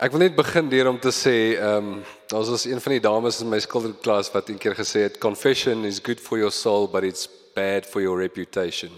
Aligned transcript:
ek 0.00 0.14
wil 0.14 0.22
net 0.22 0.32
begin 0.32 0.68
deur 0.72 0.88
om 0.88 0.96
te 0.96 1.10
sê, 1.12 1.58
ehm 1.60 1.88
um, 1.90 2.04
daar 2.30 2.46
was 2.48 2.64
een 2.64 2.80
van 2.80 2.92
die 2.94 3.02
dames 3.04 3.40
in 3.42 3.50
my 3.52 3.58
skilderklas 3.60 4.30
wat 4.32 4.48
een 4.48 4.58
keer 4.58 4.72
gesê 4.78 5.02
het 5.04 5.18
confession 5.20 5.84
is 5.84 6.00
good 6.00 6.20
for 6.20 6.38
your 6.38 6.52
soul 6.52 6.88
but 6.88 7.04
it's 7.04 7.28
bad 7.54 7.84
for 7.84 8.00
your 8.00 8.16
reputation. 8.16 8.90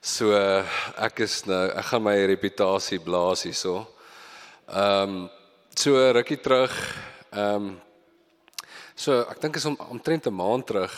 So 0.00 0.30
uh, 0.30 0.62
ek 1.02 1.24
is 1.26 1.40
nou 1.50 1.58
ek 1.72 1.90
gaan 1.90 2.06
my 2.06 2.14
reputasie 2.30 3.00
blaas 3.02 3.42
hierso. 3.48 3.82
Ehm 4.70 5.26
um, 5.26 5.28
so 5.74 5.98
rukkie 5.98 6.38
terug 6.38 6.70
ehm 7.32 7.66
um, 7.66 7.68
so 8.94 9.24
ek 9.26 9.42
dink 9.42 9.58
is 9.58 9.66
om 9.66 9.74
omtrent 9.90 10.30
'n 10.30 10.38
maand 10.38 10.66
terug 10.70 10.94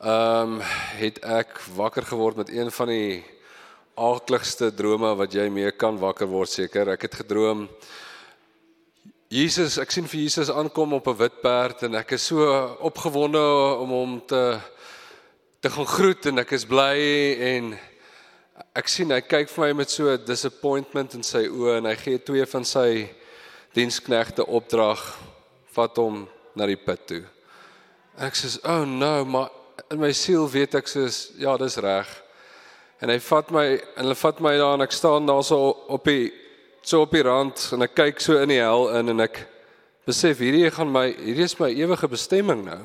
ehm 0.00 0.58
um, 0.58 0.60
het 0.98 1.22
ek 1.22 1.60
wakker 1.76 2.02
geword 2.02 2.42
met 2.42 2.50
een 2.50 2.70
van 2.70 2.88
die 2.88 3.22
aardigste 3.94 4.74
drome 4.74 5.14
wat 5.14 5.32
jy 5.32 5.48
mee 5.48 5.70
kan 5.70 5.98
wakker 5.98 6.26
word 6.26 6.50
seker. 6.50 6.88
Ek 6.88 7.02
het 7.06 7.14
gedroom 7.14 7.68
Jesus, 9.34 9.80
ek 9.82 9.90
sien 9.90 10.06
vir 10.06 10.20
Jesus 10.28 10.46
aankom 10.46 10.92
op 10.94 11.08
'n 11.10 11.16
wit 11.18 11.40
perd 11.42 11.80
en 11.82 11.96
ek 11.98 12.12
is 12.14 12.26
so 12.26 12.38
opgewonde 12.86 13.42
om 13.82 13.90
hom 13.90 14.12
te 14.26 14.60
te 15.60 15.70
gaan 15.70 15.86
groet 15.86 16.26
en 16.26 16.38
ek 16.38 16.52
is 16.52 16.64
bly 16.64 16.98
en 17.42 17.72
ek 18.76 18.88
sien 18.88 19.10
hy 19.10 19.18
kyk 19.20 19.48
vir 19.50 19.64
my 19.64 19.72
met 19.72 19.90
so 19.90 20.06
'n 20.06 20.24
disappointment 20.24 21.14
in 21.14 21.22
sy 21.22 21.48
oë 21.48 21.78
en 21.78 21.84
hy 21.84 21.96
gee 21.96 22.18
twee 22.18 22.46
van 22.46 22.64
sy 22.64 23.08
diensknegte 23.74 24.46
opdrag 24.46 25.02
vat 25.74 25.96
hom 25.96 26.28
na 26.54 26.66
die 26.66 26.76
put 26.76 27.06
toe. 27.06 27.24
Ek 28.16 28.34
sê, 28.34 28.58
"Oh 28.64 28.84
no, 28.84 29.24
maar 29.24 29.50
in 29.90 29.98
my 29.98 30.12
siel 30.12 30.48
weet 30.48 30.74
ek 30.76 30.86
soos 30.86 31.32
ja, 31.38 31.56
dis 31.56 31.76
reg." 31.76 32.06
En 33.00 33.08
hy 33.08 33.18
vat 33.18 33.50
my 33.50 33.66
en 33.96 34.04
hulle 34.04 34.14
vat 34.14 34.40
my 34.40 34.56
daar 34.56 34.74
en 34.74 34.82
ek 34.82 34.92
staan 34.92 35.26
daar 35.26 35.42
so 35.42 35.70
op 35.88 36.04
die 36.04 36.43
so 36.84 37.00
op 37.04 37.14
die 37.16 37.24
rand 37.24 37.70
en 37.72 37.84
ek 37.86 37.94
kyk 37.96 38.20
so 38.20 38.36
in 38.40 38.52
die 38.52 38.60
hel 38.60 38.90
in 38.98 39.14
en 39.14 39.24
ek 39.24 39.40
besef 40.04 40.42
hierdie 40.44 40.68
gaan 40.72 40.90
my 40.92 41.06
hierdie 41.16 41.46
is 41.46 41.56
my 41.60 41.70
ewige 41.72 42.08
bestemming 42.12 42.64
nou. 42.66 42.80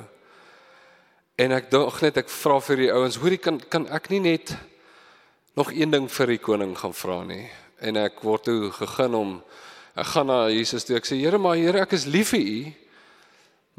En 1.39 1.55
ek 1.55 1.69
dink 1.71 2.01
net 2.03 2.19
ek 2.19 2.31
vra 2.31 2.59
vir 2.63 2.83
die 2.85 2.91
ouens, 2.91 3.19
hoorie 3.19 3.39
kan 3.39 3.59
kan 3.59 3.87
ek 3.95 4.09
nie 4.11 4.21
net 4.23 4.53
nog 5.59 5.71
een 5.75 5.91
ding 5.91 6.07
vir 6.11 6.31
die 6.35 6.39
koning 6.39 6.75
gaan 6.79 6.95
vra 6.95 7.21
nie. 7.27 7.45
En 7.83 7.99
ek 7.99 8.21
word 8.23 8.47
toe 8.47 8.71
gegeen 8.75 9.15
om 9.15 9.33
ek 9.99 10.11
gaan 10.13 10.29
na 10.31 10.39
Jesus 10.51 10.87
toe. 10.87 10.95
Ek 10.99 11.07
sê 11.07 11.17
Here, 11.19 11.39
maar 11.39 11.57
Here, 11.59 11.83
ek 11.83 11.95
is 11.95 12.07
lief 12.07 12.31
vir 12.35 12.43
U. 12.43 12.59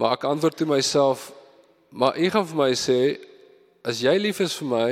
Maar 0.00 0.16
ek 0.16 0.26
antwoord 0.28 0.56
toe 0.56 0.68
myself, 0.68 1.30
maar 1.92 2.16
U 2.16 2.30
gaan 2.32 2.48
vir 2.48 2.60
my 2.60 2.70
sê 2.76 3.00
as 3.84 4.00
jy 4.04 4.12
lief 4.20 4.40
is 4.44 4.56
vir 4.60 4.68
my, 4.68 4.90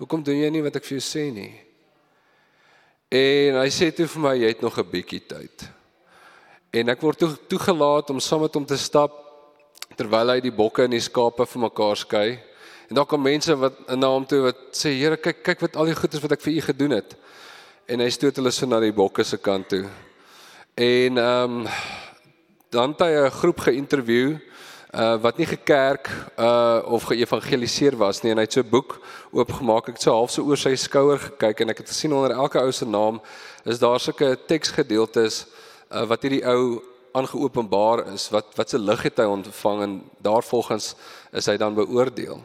hoekom 0.00 0.24
doen 0.24 0.40
jy 0.40 0.52
nie 0.52 0.64
wat 0.64 0.76
ek 0.76 0.88
vir 0.88 0.98
jou 0.98 1.04
sê 1.04 1.28
nie? 1.32 1.52
En 3.08 3.56
hy 3.56 3.68
sê 3.72 3.88
toe 3.96 4.04
vir 4.04 4.20
my, 4.20 4.34
jy 4.36 4.48
het 4.52 4.60
nog 4.60 4.78
'n 4.78 4.90
bietjie 4.90 5.24
tyd. 5.24 5.64
En 6.72 6.88
ek 6.88 7.00
word 7.00 7.18
toe 7.18 7.36
toegelaat 7.48 8.10
om 8.10 8.20
saam 8.20 8.40
met 8.40 8.54
hom 8.54 8.66
te 8.66 8.76
stap 8.76 9.12
terwyl 9.96 10.28
hy 10.28 10.40
die 10.40 10.52
bokke 10.52 10.84
en 10.84 10.90
die 10.90 11.00
skape 11.00 11.46
vir 11.46 11.60
mekaar 11.60 11.96
skei. 11.96 12.38
En 12.90 12.96
daar 12.96 13.06
kom 13.06 13.22
mense 13.22 13.56
wat 13.56 13.96
na 13.96 14.08
hom 14.08 14.26
toe 14.26 14.42
wat 14.42 14.56
sê 14.72 14.92
Here 14.92 15.16
kyk 15.16 15.42
kyk 15.42 15.60
wat 15.60 15.76
al 15.76 15.86
die 15.86 15.94
goedes 15.94 16.20
wat 16.20 16.32
ek 16.32 16.40
vir 16.40 16.52
u 16.52 16.60
gedoen 16.60 16.90
het. 16.90 17.16
En 17.88 18.00
hy 18.00 18.10
stoot 18.10 18.36
hulle 18.36 18.50
so 18.50 18.66
na 18.66 18.80
die 18.80 18.92
bokke 18.92 19.24
se 19.24 19.38
kant 19.38 19.68
toe. 19.68 19.88
En 20.76 21.18
ehm 21.18 21.60
um, 21.60 21.66
dan 22.70 22.90
het 22.90 23.00
hy 23.00 23.12
'n 23.24 23.30
groep 23.30 23.60
geïnterview 23.60 24.36
uh 24.94 25.16
wat 25.20 25.36
nie 25.36 25.46
gekerk 25.46 26.08
uh 26.38 26.80
of 26.88 27.04
geëvangeliseer 27.10 27.96
was 27.96 28.22
nie 28.22 28.32
en 28.32 28.38
hy 28.40 28.46
het 28.46 28.52
so 28.52 28.60
'n 28.60 28.70
boek 28.70 29.00
oopgemaak. 29.32 29.88
Ek 29.88 29.94
het 29.94 30.02
so 30.02 30.12
half 30.12 30.30
so 30.30 30.42
oor 30.42 30.56
sy 30.56 30.74
skouer 30.76 31.18
gekyk 31.18 31.60
en 31.60 31.70
ek 31.70 31.78
het 31.78 31.88
gesien 31.88 32.12
onder 32.12 32.32
elke 32.32 32.58
ou 32.58 32.72
se 32.72 32.86
naam 32.86 33.20
is 33.64 33.78
daar 33.78 34.00
sulke 34.00 34.38
teksgedeeltes 34.46 35.46
uh 35.92 36.06
wat 36.06 36.22
hierdie 36.22 36.44
ou 36.46 36.80
aangeopenbaar 37.12 38.12
is 38.14 38.30
wat 38.30 38.46
wat 38.56 38.70
se 38.70 38.78
lig 38.78 39.02
het 39.02 39.18
hy 39.18 39.24
ontvang 39.24 39.82
en 39.82 40.02
daarvolgens 40.20 40.94
is 41.32 41.46
hy 41.46 41.56
dan 41.56 41.74
beoordeel. 41.74 42.40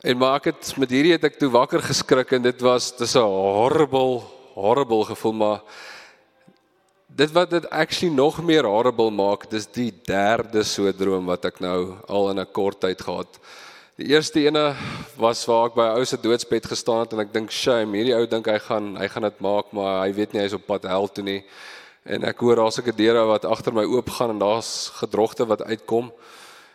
En 0.00 0.16
maar 0.16 0.36
ek 0.40 0.44
het 0.44 0.76
met 0.76 0.90
hierdie 0.90 1.12
het 1.12 1.24
ek 1.24 1.38
toe 1.38 1.50
wakker 1.50 1.82
geskrik 1.82 2.32
en 2.32 2.42
dit 2.42 2.60
was 2.60 2.96
dis 2.96 3.16
'n 3.16 3.20
horrible 3.20 4.22
horrible 4.54 5.04
gevoel 5.04 5.32
maar 5.32 5.60
dit 7.16 7.32
wat 7.32 7.50
dit 7.50 7.70
actually 7.70 8.14
nog 8.14 8.42
meer 8.42 8.64
horrible 8.64 9.10
maak 9.10 9.48
dis 9.50 9.66
die 9.66 9.90
derde 10.06 10.62
so 10.64 10.92
droom 10.92 11.26
wat 11.30 11.44
ek 11.44 11.60
nou 11.60 11.96
al 12.08 12.30
in 12.30 12.40
'n 12.40 12.52
kort 12.52 12.80
tyd 12.80 13.00
gehad. 13.00 13.40
Die 13.96 14.08
eerste 14.14 14.40
ene 14.40 14.74
was 15.16 15.44
waar 15.46 15.66
ek 15.66 15.74
by 15.74 15.86
'n 15.88 15.98
ou 15.98 16.04
se 16.04 16.16
doodsbed 16.16 16.66
gestaan 16.66 17.00
het 17.00 17.12
en 17.12 17.20
ek 17.20 17.32
dink 17.32 17.50
shame 17.50 17.96
hierdie 17.96 18.14
ou 18.14 18.26
dink 18.26 18.46
hy 18.46 18.58
gaan 18.58 18.96
hy 18.96 19.08
gaan 19.08 19.22
dit 19.22 19.40
maak 19.40 19.72
maar 19.72 20.06
hy 20.06 20.12
weet 20.12 20.32
nie 20.32 20.42
hy's 20.42 20.54
op 20.54 20.66
pad 20.66 20.82
hel 20.82 21.08
toe 21.08 21.24
nie. 21.24 21.44
En 22.04 22.24
ek 22.24 22.38
hoor 22.38 22.56
daar's 22.56 22.78
'n 22.78 22.96
deure 22.96 23.26
wat 23.26 23.44
agter 23.44 23.72
my 23.72 23.84
oop 23.84 24.08
gaan 24.08 24.30
en 24.30 24.38
daar's 24.38 24.90
gedrogte 24.94 25.46
wat 25.46 25.62
uitkom. 25.62 26.12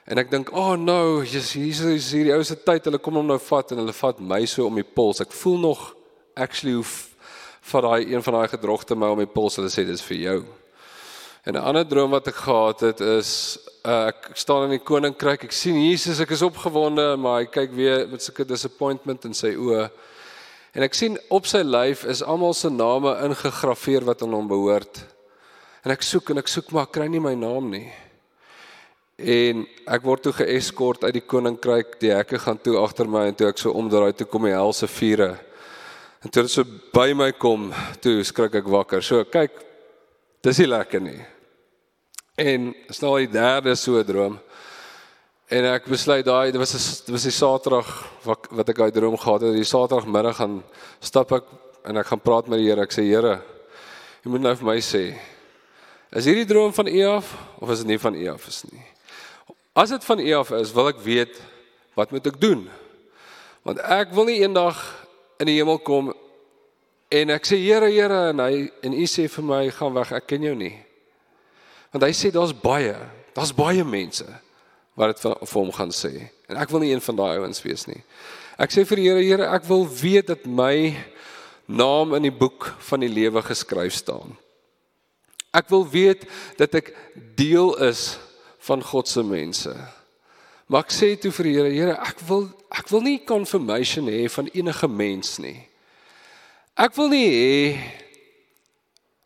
En 0.06 0.18
ek 0.18 0.30
dink, 0.30 0.52
"Oh 0.54 0.76
no, 0.76 1.24
Jesus 1.24 1.82
is 1.82 2.12
hierdie 2.12 2.34
ou 2.34 2.44
se 2.44 2.56
tyd. 2.56 2.86
Hulle 2.86 3.00
kom 3.00 3.16
hom 3.16 3.26
nou 3.26 3.40
vat 3.40 3.72
en 3.72 3.78
hulle 3.78 3.94
vat 3.94 4.20
my 4.20 4.46
so 4.46 4.66
om 4.66 4.76
die 4.76 4.84
pols. 4.84 5.22
Ek 5.22 5.32
voel 5.32 5.58
nog 5.58 5.96
actually 6.36 6.76
hoe 6.76 6.86
van 7.66 7.88
daai 7.88 8.14
een 8.14 8.24
van 8.24 8.34
daai 8.34 8.48
gedrogte 8.48 8.96
my 8.96 9.10
om 9.14 9.22
die 9.24 9.32
pols 9.32 9.58
hulle 9.58 9.72
sê 9.74 9.86
dis 9.88 10.04
vir 10.06 10.18
jou. 10.18 10.40
En 11.46 11.54
'n 11.54 11.62
ander 11.62 11.86
droom 11.88 12.12
wat 12.12 12.28
ek 12.28 12.36
gehad 12.36 12.80
het 12.80 13.00
is 13.00 13.58
uh, 13.86 14.08
ek 14.08 14.30
staan 14.34 14.64
in 14.64 14.78
die 14.78 14.86
koninkryk. 14.86 15.44
Ek 15.44 15.52
sien 15.52 15.78
Jesus, 15.78 16.20
ek 16.20 16.32
is 16.34 16.42
opgewonde, 16.42 17.16
maar 17.18 17.42
hy 17.42 17.46
kyk 17.46 17.72
weer 17.72 18.08
met 18.10 18.22
sulke 18.22 18.46
disappointment 18.46 19.26
in 19.26 19.34
sy 19.34 19.54
oë. 19.54 19.90
En 20.76 20.84
ek 20.84 20.94
sien 20.94 21.18
op 21.30 21.46
sy 21.46 21.62
lyf 21.64 22.04
is 22.04 22.24
almal 22.24 22.54
se 22.54 22.70
name 22.70 23.14
ingegraveer 23.30 24.04
wat 24.06 24.22
aan 24.26 24.34
hom 24.34 24.48
behoort. 24.48 25.06
En 25.86 25.94
ek 25.94 26.02
soek 26.02 26.34
en 26.34 26.42
ek 26.42 26.50
soek 26.50 26.72
maar 26.74 26.90
ek 26.90 26.96
kry 26.98 27.08
nie 27.08 27.22
my 27.22 27.36
naam 27.38 27.70
nie. 27.70 27.88
En 29.22 29.64
ek 29.88 30.04
word 30.04 30.26
toe 30.26 30.34
geeskort 30.34 31.06
uit 31.06 31.14
die 31.14 31.24
koninkryk. 31.24 32.00
Die 32.02 32.12
hekke 32.12 32.42
gaan 32.42 32.58
toe 32.58 32.76
agter 32.82 33.08
my 33.08 33.28
en 33.30 33.38
toe 33.38 33.48
ek 33.48 33.62
so 33.62 33.72
omdraai 33.72 34.14
toe 34.18 34.28
kom 34.28 34.50
die 34.50 34.58
helse 34.58 34.90
vure. 34.92 35.36
En 36.26 36.32
toe 36.34 36.42
dit 36.48 36.50
so 36.52 36.66
by 36.90 37.12
my 37.14 37.30
kom, 37.38 37.68
toe 38.02 38.24
skrik 38.26 38.56
ek 38.58 38.70
wakker. 38.74 39.04
So 39.06 39.22
kyk, 39.30 39.60
dis 40.42 40.58
nie 40.64 40.72
lekker 40.72 41.04
nie. 41.04 41.20
En 42.42 42.72
is 42.90 43.02
nou 43.04 43.12
die 43.22 43.30
derde 43.30 43.76
so 43.78 44.02
droom. 44.04 44.40
En 45.54 45.68
ek 45.70 45.86
besluit 45.86 46.26
daai 46.26 46.50
dit 46.50 46.58
was 46.58 46.74
dit 47.06 47.14
was 47.14 47.28
die 47.30 47.36
Saterdag 47.36 47.92
wat 48.26 48.50
wat 48.50 48.72
ek 48.74 48.82
daai 48.82 48.96
droom 48.96 49.20
gehad 49.22 49.46
het. 49.46 49.54
Die 49.54 49.68
Saterdagmiddag 49.70 50.40
gaan 50.40 50.58
stap 50.98 51.36
ek 51.38 51.54
en 51.86 52.02
ek 52.02 52.10
gaan 52.10 52.24
praat 52.26 52.50
met 52.50 52.58
die 52.58 52.72
Here. 52.72 52.90
Ek 52.90 52.98
sê 52.98 53.06
Here, 53.06 53.38
jy 54.26 54.34
moet 54.34 54.48
nou 54.48 54.56
vir 54.58 54.70
my 54.72 54.80
sê, 54.82 55.04
is 56.10 56.26
hierdie 56.26 56.50
droom 56.50 56.74
van 56.74 56.90
U 56.90 57.00
af 57.12 57.30
of 57.62 57.70
is 57.70 57.86
dit 57.86 57.94
nie 57.94 58.02
van 58.02 58.18
U 58.18 58.26
af 58.34 58.50
is 58.50 58.64
nie? 58.66 58.82
As 59.78 59.94
dit 59.94 60.10
van 60.10 60.26
U 60.26 60.28
af 60.42 60.56
is, 60.58 60.74
wil 60.74 60.90
ek 60.90 61.06
weet 61.06 61.38
wat 61.94 62.10
moet 62.10 62.34
ek 62.34 62.42
doen? 62.42 62.66
Want 63.62 63.86
ek 63.86 64.18
wil 64.18 64.26
nie 64.26 64.42
eendag 64.42 64.82
in 65.40 65.50
die 65.50 65.58
hemel 65.58 65.80
kom 65.84 66.14
en 67.12 67.34
ek 67.36 67.48
sê 67.48 67.60
Here 67.62 67.90
Here 67.92 68.30
en 68.32 68.42
hy 68.44 68.66
en 68.86 68.96
u 68.96 69.06
sê 69.10 69.28
vir 69.32 69.46
my 69.46 69.62
gaan 69.74 69.96
weg 69.96 70.14
ek 70.16 70.28
ken 70.32 70.48
jou 70.48 70.56
nie. 70.58 70.74
Want 71.94 72.08
hy 72.08 72.14
sê 72.16 72.32
daar's 72.34 72.56
baie, 72.56 72.96
daar's 73.36 73.54
baie 73.56 73.84
mense 73.88 74.28
wat 74.96 75.12
dit 75.12 75.26
vir, 75.26 75.36
vir 75.44 75.60
hom 75.60 75.74
gaan 75.76 75.94
sê 75.96 76.14
en 76.50 76.60
ek 76.62 76.72
wil 76.72 76.84
nie 76.84 76.94
een 76.94 77.04
van 77.04 77.20
daai 77.20 77.42
ouens 77.42 77.62
wees 77.66 77.86
nie. 77.90 78.02
Ek 78.62 78.72
sê 78.72 78.86
vir 78.88 79.02
die 79.02 79.10
Here 79.10 79.24
Here 79.24 79.52
ek 79.58 79.68
wil 79.70 79.86
weet 79.90 80.32
dat 80.32 80.48
my 80.48 80.96
naam 81.66 82.14
in 82.16 82.28
die 82.28 82.34
boek 82.34 82.70
van 82.90 83.02
die 83.04 83.12
lewe 83.12 83.42
geskryf 83.44 83.96
staan. 83.98 84.36
Ek 85.56 85.70
wil 85.72 85.86
weet 85.88 86.26
dat 86.60 86.76
ek 86.78 86.92
deel 87.38 87.74
is 87.88 88.16
van 88.68 88.84
God 88.84 89.08
se 89.08 89.24
mense. 89.24 89.74
Maar 90.66 90.82
ek 90.82 90.94
sê 90.96 91.12
toe 91.22 91.30
vir 91.38 91.46
die 91.46 91.54
Here, 91.60 91.74
Here, 91.74 91.98
ek 92.02 92.22
wil 92.26 92.48
ek 92.74 92.90
wil 92.92 93.04
nie 93.06 93.20
confirmation 93.22 94.10
hê 94.10 94.26
van 94.34 94.50
enige 94.50 94.88
mens 94.90 95.38
nie. 95.40 95.60
Ek 96.74 96.98
wil 96.98 97.12
nie 97.14 97.28
hê 97.30 97.60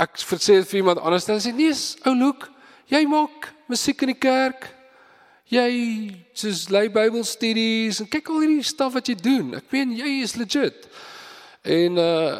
ek 0.04 0.20
sê 0.20 0.60
vir 0.64 0.82
iemand 0.82 1.00
anders 1.00 1.28
dan 1.28 1.40
sê 1.44 1.54
nee, 1.56 1.72
ou 2.08 2.14
Luke, 2.16 2.52
jy 2.92 3.02
maak 3.08 3.50
musiek 3.72 4.04
in 4.04 4.14
die 4.14 4.20
kerk. 4.20 4.68
Jy 5.50 5.72
soos 6.38 6.68
lei 6.70 6.86
Bybelstudies 6.94 8.04
en 8.04 8.12
kyk 8.12 8.30
al 8.30 8.44
hierdie 8.44 8.68
staf 8.68 8.94
wat 9.00 9.08
jy 9.10 9.16
doen. 9.18 9.56
Ek 9.58 9.72
meen 9.74 9.96
jy 9.98 10.20
is 10.22 10.36
legit. 10.40 10.88
En 11.64 12.00
uh 12.04 12.40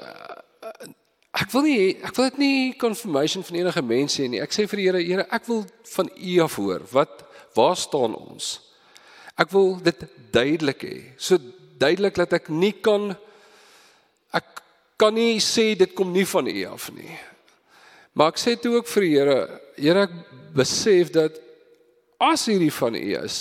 ek 1.40 1.54
wil 1.54 1.64
nie 1.64 1.82
ek 2.04 2.16
wil 2.18 2.26
dit 2.28 2.40
nie 2.42 2.72
confirmation 2.76 3.46
van 3.48 3.64
enige 3.64 3.82
mens 3.86 4.20
hê 4.20 4.28
nie. 4.28 4.44
Ek 4.44 4.52
sê 4.52 4.68
vir 4.68 4.84
die 4.84 4.90
Here, 4.92 5.06
Here, 5.08 5.30
ek 5.32 5.48
wil 5.48 5.64
van 5.96 6.12
U 6.12 6.42
af 6.44 6.60
hoor. 6.60 6.84
Wat 6.92 7.24
waar 7.56 7.80
staan 7.80 8.18
ons? 8.18 8.58
Ek 9.40 9.52
wil 9.54 9.78
dit 9.84 10.04
duidelik 10.36 10.84
hê. 10.84 10.98
So 11.18 11.40
duidelik 11.80 12.18
dat 12.20 12.36
ek 12.42 12.50
nie 12.52 12.74
kan 12.76 13.14
ek 14.36 14.64
kan 15.00 15.16
nie 15.16 15.40
sê 15.40 15.72
dit 15.80 15.94
kom 15.96 16.12
nie 16.12 16.28
van 16.28 16.50
U 16.52 16.58
af 16.74 16.90
nie. 16.92 17.16
Maar 18.14 18.34
ek 18.34 18.42
sê 18.42 18.58
toe 18.60 18.76
ook 18.76 18.90
vir 18.92 19.06
die 19.06 19.14
Here, 19.16 19.40
Here 19.80 20.04
ek 20.10 20.18
besef 20.58 21.14
dat 21.16 21.40
as 22.20 22.44
hierdie 22.52 22.74
van 22.74 22.98
U 23.00 23.06
is, 23.24 23.40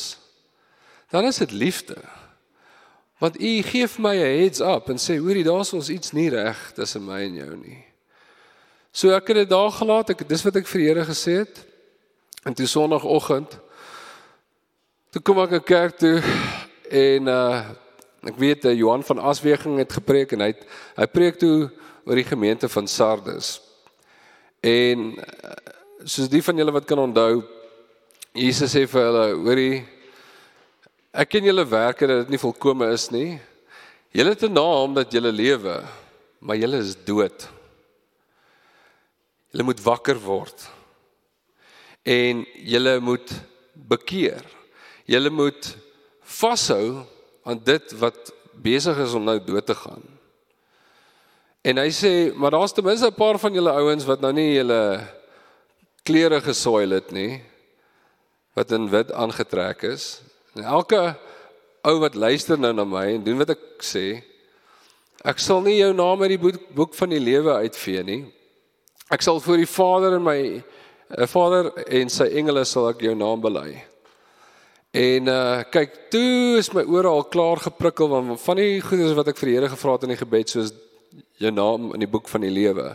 dan 1.11 1.27
is 1.27 1.41
dit 1.43 1.53
liefde. 1.57 1.99
Want 3.19 3.41
U 3.43 3.53
gee 3.67 3.89
vir 3.91 4.03
my 4.05 4.15
'n 4.15 4.39
heads 4.39 4.61
up 4.63 4.89
en 4.89 5.03
sê 5.03 5.19
hoorie 5.19 5.45
daar's 5.45 5.73
ons 5.75 5.91
iets 5.91 6.13
nie 6.13 6.31
reg 6.31 6.73
tussen 6.75 7.05
my 7.05 7.25
en 7.27 7.35
jou 7.35 7.57
nie. 7.57 7.85
So 8.93 9.11
ek 9.11 9.29
het 9.29 9.37
dit 9.37 9.51
daar 9.51 9.71
gelaat. 9.71 10.11
Ek 10.11 10.29
dis 10.29 10.45
wat 10.45 10.57
ek 10.57 10.67
vir 10.67 10.79
die 10.79 10.89
Here 10.89 11.05
gesê 11.05 11.39
het. 11.43 11.67
En 12.47 12.55
toe 12.55 12.67
sonoggend 12.67 13.59
toe 15.11 15.23
kom 15.25 15.39
ek 15.41 15.53
'n 15.57 15.65
kerk 15.65 15.97
toe 15.97 16.21
en 16.91 17.29
uh 17.29 17.65
ek 18.29 18.37
weet 18.37 18.65
uh, 18.67 18.75
Johan 18.75 19.05
van 19.07 19.23
Asweging 19.31 19.79
het 19.79 19.93
gepreek 19.93 20.33
en 20.35 20.41
hy 20.43 20.49
het, 20.51 20.65
hy 20.99 21.07
preek 21.07 21.39
toe 21.39 21.71
oor 22.05 22.19
die 22.19 22.27
gemeente 22.27 22.69
van 22.69 22.89
Sardes. 22.91 23.61
En 24.61 25.15
uh, 25.15 25.53
soos 26.03 26.29
die 26.29 26.43
van 26.43 26.59
julle 26.59 26.75
wat 26.75 26.85
kan 26.85 26.99
onthou, 26.99 27.45
Jesus 28.35 28.75
sê 28.75 28.83
vir 28.91 29.07
hulle, 29.07 29.23
hoorie 29.47 29.87
ek 31.15 31.31
ken 31.31 31.47
julle 31.47 31.65
werke 31.65 32.11
dat 32.11 32.27
dit 32.27 32.35
nie 32.35 32.43
volkome 32.43 32.91
is 32.93 33.07
nie. 33.15 33.39
Julle 34.13 34.35
het 34.35 34.45
'n 34.45 34.53
naam 34.53 34.99
dat 34.99 35.15
julle 35.15 35.33
lewe, 35.33 35.79
maar 36.41 36.59
julle 36.59 36.83
is 36.83 36.97
dood. 37.05 37.49
Julle 39.55 39.65
moet 39.65 39.81
wakker 39.81 40.19
word. 40.19 40.69
En 42.03 42.45
julle 42.67 43.01
moet 43.01 43.31
bekeer. 43.73 44.58
Julle 45.09 45.31
moet 45.33 45.71
vashou 46.21 47.05
aan 47.49 47.61
dit 47.65 47.93
wat 48.01 48.33
besig 48.61 48.99
is 49.01 49.15
om 49.17 49.25
nou 49.25 49.39
dood 49.41 49.67
te 49.67 49.77
gaan. 49.77 50.03
En 51.65 51.81
hy 51.81 51.89
sê, 51.93 52.13
maar 52.37 52.53
daar's 52.53 52.73
ten 52.73 52.85
minste 52.85 53.09
'n 53.09 53.15
paar 53.15 53.39
van 53.39 53.53
julle 53.53 53.73
ouens 53.73 54.05
wat 54.05 54.21
nou 54.21 54.33
nie 54.33 54.55
julle 54.55 55.01
klere 56.05 56.41
gesoil 56.41 56.91
het 56.91 57.11
nie 57.13 57.41
wat 58.55 58.73
in 58.73 58.89
wit 58.91 59.13
aangetrek 59.13 59.83
is. 59.83 60.21
En 60.55 60.65
elke 60.65 61.17
ou 61.83 61.99
wat 62.01 62.15
luister 62.15 62.59
nou 62.59 62.73
na 62.73 62.85
my 62.85 63.07
en 63.15 63.25
doen 63.25 63.39
wat 63.39 63.51
ek 63.55 63.85
sê, 63.87 64.23
ek 65.25 65.39
sal 65.39 65.63
nie 65.63 65.79
jou 65.79 65.93
naam 65.95 66.23
uit 66.23 66.35
die 66.35 66.43
boek, 66.43 66.59
boek 66.75 66.95
van 66.95 67.09
die 67.09 67.23
lewe 67.23 67.55
uitvee 67.65 68.03
nie. 68.03 68.25
Ek 69.11 69.23
sal 69.23 69.41
voor 69.41 69.57
die 69.57 69.71
Vader 69.71 70.19
en 70.19 70.23
my 70.27 70.41
eh, 70.63 71.27
Vader 71.27 71.71
en 71.87 72.11
sy 72.11 72.25
engele 72.25 72.65
sal 72.65 72.91
ek 72.91 73.01
jou 73.01 73.15
naam 73.15 73.41
bely. 73.41 73.88
En 74.97 75.29
uh 75.29 75.65
kyk, 75.69 75.97
toe 76.09 76.57
is 76.57 76.71
my 76.73 76.81
ore 76.89 77.11
al 77.11 77.27
klaar 77.29 77.61
geprikkel 77.61 78.09
van 78.09 78.39
van 78.41 78.57
die 78.57 78.81
goedes 78.81 79.13
wat 79.19 79.29
ek 79.29 79.37
vir 79.37 79.51
die 79.51 79.57
Here 79.59 79.69
gevra 79.69 79.97
het 79.99 80.07
in 80.07 80.15
die 80.15 80.21
gebed 80.21 80.49
soos 80.49 80.73
jou 81.37 81.53
naam 81.53 81.93
in 81.93 82.01
die 82.01 82.09
boek 82.09 82.29
van 82.33 82.41
die 82.41 82.53
lewe. 82.53 82.95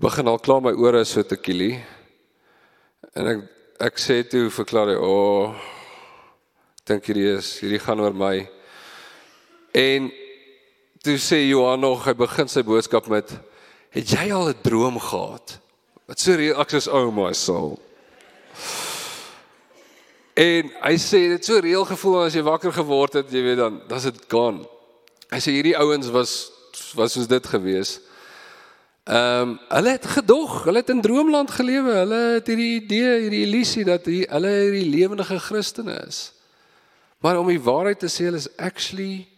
Begin 0.00 0.28
al 0.28 0.38
klaar 0.44 0.60
my 0.60 0.74
ore 0.76 1.00
so 1.08 1.22
te 1.24 1.40
kielie. 1.40 1.80
En 3.16 3.32
ek 3.32 3.48
ek 3.80 3.96
sê 3.96 4.20
toe 4.28 4.50
verklaar 4.52 4.92
hy, 4.92 4.96
"O, 5.00 5.08
oh, 5.08 5.54
dink 6.84 7.06
hierdie 7.06 7.36
is 7.38 7.60
hierdie 7.60 7.80
gaan 7.80 8.00
oor 8.00 8.12
my." 8.12 8.46
En 9.72 10.12
toe 11.02 11.16
sê 11.16 11.48
Johan 11.48 11.80
nog, 11.80 12.04
hy 12.04 12.12
begin 12.12 12.48
sy 12.48 12.62
boodskap 12.62 13.08
met 13.08 13.40
Het 13.90 14.06
jy 14.06 14.32
al 14.32 14.48
'n 14.48 14.62
droom 14.62 15.00
gehad? 15.00 15.58
Wat 16.06 16.20
so 16.20 16.34
reaks 16.34 16.74
is 16.74 16.88
ou 16.88 17.10
my 17.10 17.32
soul. 17.32 17.78
En 20.34 20.70
hy 20.84 20.94
sê 21.00 21.24
dit 21.32 21.44
so 21.44 21.58
reël 21.58 21.84
gevoel 21.88 22.22
as 22.24 22.36
jy 22.36 22.42
wakker 22.46 22.72
geword 22.72 23.18
het, 23.20 23.32
jy 23.32 23.42
weet 23.44 23.58
dan, 23.60 23.80
dan's 23.88 24.06
dit 24.08 24.20
gaan. 24.30 24.62
Hy 25.30 25.40
sê 25.42 25.54
hierdie 25.56 25.76
ouens 25.78 26.10
was 26.14 26.38
was 26.98 27.14
soos 27.14 27.28
dit 27.30 27.46
gewees. 27.46 27.98
Ehm 29.10 29.42
um, 29.42 29.52
hulle 29.68 29.92
het 29.94 30.06
gedog, 30.06 30.64
hulle 30.64 30.82
het 30.82 30.90
in 30.90 31.02
droomland 31.02 31.50
gelewe. 31.50 31.92
Hulle 32.02 32.20
het 32.38 32.48
hierdie 32.50 32.72
idee, 32.80 33.12
hierdie 33.24 33.44
illusie 33.46 33.84
dat 33.86 34.06
hier, 34.06 34.26
hulle 34.30 34.50
hierdie 34.50 34.88
lewendige 34.90 35.38
Christene 35.38 35.98
is. 36.06 36.32
Maar 37.20 37.38
om 37.38 37.50
die 37.50 37.60
waarheid 37.60 37.98
te 37.98 38.10
sê, 38.10 38.26
hulle 38.30 38.42
is 38.42 38.50
actually 38.56 39.28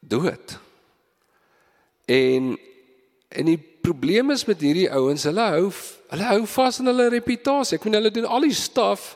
dood. 0.00 0.58
En 2.06 2.56
En 3.30 3.46
die 3.46 3.58
probleem 3.80 4.30
is 4.34 4.44
met 4.44 4.60
hierdie 4.60 4.90
ouens, 4.90 5.22
hulle 5.28 5.46
hou 5.54 5.66
hulle 6.10 6.26
hou 6.26 6.40
vas 6.50 6.80
aan 6.80 6.90
hulle 6.90 7.06
reputasie. 7.12 7.76
Ek 7.78 7.84
meen 7.86 8.00
hulle 8.00 8.10
doen 8.10 8.26
al 8.26 8.42
die 8.42 8.56
staf 8.56 9.12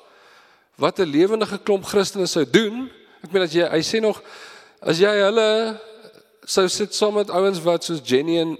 wat 0.76 0.98
'n 0.98 1.10
lewendige 1.10 1.58
klomp 1.58 1.84
Christene 1.84 2.26
sou 2.26 2.44
doen. 2.50 2.90
Ek 3.22 3.32
meen 3.32 3.42
as 3.42 3.52
jy 3.52 3.68
hy 3.68 3.82
sê 3.82 4.00
nog 4.00 4.22
as 4.80 4.98
jy 4.98 5.10
hulle 5.22 5.80
sou 6.44 6.68
sit 6.68 6.94
saam 6.94 7.14
met 7.14 7.30
ouens 7.30 7.62
wat 7.62 7.84
soos 7.84 8.00
Jenny 8.04 8.38
en 8.38 8.58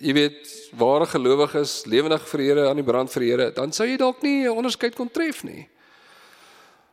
jy 0.00 0.12
weet 0.12 0.70
ware 0.76 1.06
gelowiges, 1.06 1.84
lewendig 1.86 2.22
vir 2.28 2.38
die 2.38 2.48
Here 2.48 2.68
aan 2.68 2.80
die 2.80 2.86
brand 2.86 3.12
vir 3.12 3.20
die 3.20 3.30
Here, 3.30 3.50
dan 3.50 3.72
sou 3.72 3.86
jy 3.86 3.96
dalk 3.96 4.22
nie 4.22 4.44
'n 4.44 4.56
onderskeid 4.56 4.94
kon 4.94 5.10
tref 5.10 5.44
nie. 5.44 5.68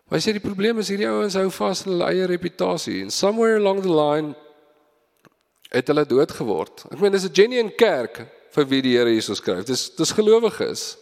Maar 0.10 0.20
sê 0.20 0.34
die 0.34 0.44
probleem 0.44 0.80
is 0.80 0.90
hierdie 0.90 1.08
ouens 1.08 1.34
hou 1.34 1.50
vas 1.50 1.86
aan 1.86 1.94
hulle 1.94 2.10
eie 2.12 2.28
reputasie 2.28 3.02
and 3.02 3.14
somewhere 3.14 3.56
along 3.56 3.82
the 3.82 3.90
line 3.90 4.36
het 5.72 5.88
hulle 5.88 6.06
dood 6.06 6.32
geword. 6.32 6.84
Ek 6.92 7.00
meen 7.00 7.12
dis 7.12 7.24
'n 7.24 7.34
genuine 7.34 7.72
kerk 7.72 8.28
vir 8.52 8.66
wie 8.68 8.82
die 8.82 8.98
Here 8.98 9.10
Jesus 9.10 9.38
skryf. 9.38 9.64
Dis 9.66 9.90
dis 9.96 10.12
gelowiges. 10.12 10.98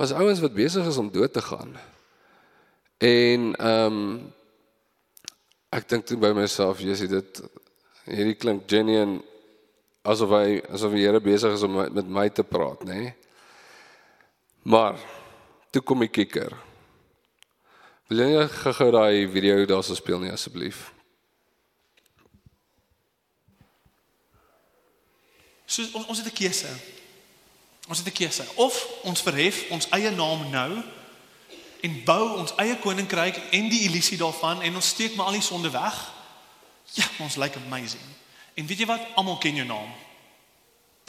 Was 0.00 0.14
ouens 0.16 0.40
wat 0.40 0.56
besig 0.56 0.86
is 0.88 0.96
om 0.96 1.10
dood 1.12 1.32
te 1.32 1.42
gaan. 1.44 1.74
En 2.98 3.50
ehm 3.56 3.96
um, 3.96 4.04
ek 5.70 5.84
dink 5.88 6.06
toe 6.08 6.16
by 6.18 6.32
myself, 6.34 6.80
sê 6.80 7.06
dit 7.06 7.40
hierdie 8.08 8.34
klink 8.34 8.64
genuine 8.66 9.20
asof 10.02 10.32
hy 10.34 10.56
asof 10.72 10.96
die 10.96 11.04
Here 11.04 11.20
besig 11.20 11.52
is 11.54 11.62
om 11.62 11.76
met 11.76 12.08
my 12.08 12.24
te 12.32 12.42
praat, 12.42 12.82
nê? 12.88 12.96
Nee? 12.96 13.12
Maar 14.72 14.96
toe 15.70 15.82
kom 15.82 16.00
die 16.02 16.10
kikker. 16.10 16.56
Wil 18.08 18.24
jy 18.24 18.46
gou-gou 18.56 18.88
daai 18.96 19.28
video 19.30 19.60
daarso 19.68 19.94
speel 19.94 20.24
nie 20.24 20.32
asseblief? 20.32 20.88
So 25.70 25.84
ons 26.08 26.18
het 26.18 26.32
'n 26.32 26.36
keuse. 26.40 26.72
Ons 27.90 27.98
het 27.98 28.06
'n 28.06 28.12
keuse. 28.12 28.44
Of 28.54 28.86
ons 29.02 29.22
verhef 29.22 29.64
ons 29.70 29.88
eie 29.90 30.10
naam 30.10 30.50
nou 30.50 30.82
en 31.80 32.04
bou 32.04 32.38
ons 32.38 32.52
eie 32.56 32.76
koninkryk 32.78 33.36
en 33.50 33.68
die 33.68 33.80
illusie 33.80 34.16
daarvan 34.16 34.62
en 34.62 34.74
ons 34.74 34.88
steek 34.88 35.14
maar 35.14 35.26
al 35.26 35.32
die 35.32 35.42
sonde 35.42 35.70
weg. 35.70 36.12
Ja, 36.92 37.04
ons 37.18 37.34
lyk 37.36 37.54
like 37.54 37.66
amazing. 37.66 38.02
En 38.54 38.66
weet 38.66 38.78
jy 38.78 38.86
wat? 38.86 39.00
Almal 39.14 39.38
ken 39.38 39.54
jou 39.54 39.66
naam. 39.66 39.90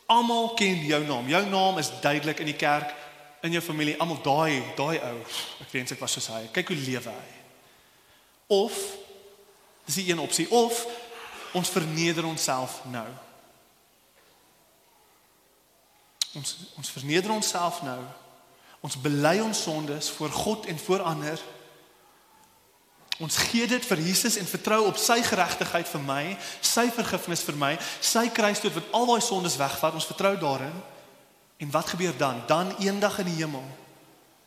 Almal 0.06 0.54
ken 0.54 0.86
jou 0.86 1.06
naam. 1.06 1.30
Jou 1.30 1.46
naam 1.46 1.78
is 1.78 1.92
duidelik 2.02 2.40
in 2.40 2.46
die 2.46 2.56
kerk, 2.56 2.94
in 3.42 3.52
jou 3.52 3.64
familie, 3.64 3.98
almal 4.00 4.22
daai, 4.22 4.64
daai 4.76 5.00
ou. 5.00 5.20
Ek 5.60 5.72
wens 5.72 5.92
ek 5.92 6.00
was 6.00 6.12
soos 6.12 6.28
hy. 6.28 6.48
Kyk 6.52 6.68
hoe 6.68 6.78
lewe 6.78 7.10
hy. 7.10 7.32
Of 8.48 8.74
dis 9.86 9.96
die 9.96 10.10
een 10.10 10.20
opsie 10.20 10.50
of 10.50 10.86
ons 11.52 11.70
verneder 11.70 12.26
onsself 12.26 12.82
nou. 12.86 13.08
Ons 16.34 16.56
ons 16.80 16.90
verneder 16.90 17.32
onsself 17.32 17.82
nou. 17.84 18.00
Ons 18.82 18.98
bely 18.98 19.40
ons 19.44 19.64
sondes 19.64 20.10
voor 20.10 20.32
God 20.32 20.66
en 20.66 20.80
voor 20.80 21.02
ander. 21.02 21.42
Ons 23.22 23.38
gee 23.38 23.68
dit 23.68 23.86
vir 23.86 24.00
Jesus 24.02 24.38
en 24.42 24.48
vertrou 24.50 24.86
op 24.90 24.98
sy 24.98 25.20
geregtigheid 25.22 25.90
vir 25.92 26.02
my, 26.02 26.24
sy 26.66 26.88
vergifnis 26.96 27.44
vir 27.46 27.60
my, 27.60 27.76
sy 28.02 28.26
kruisdood 28.34 28.74
wat 28.80 28.96
al 28.98 29.06
daai 29.12 29.22
sondes 29.22 29.60
wegvat. 29.62 30.00
Ons 30.00 30.10
vertrou 30.10 30.34
daarin. 30.42 30.74
En 31.62 31.72
wat 31.76 31.94
gebeur 31.94 32.18
dan? 32.18 32.42
Dan 32.50 32.74
eendag 32.80 33.20
in 33.22 33.30
die 33.30 33.42
hemel 33.44 33.68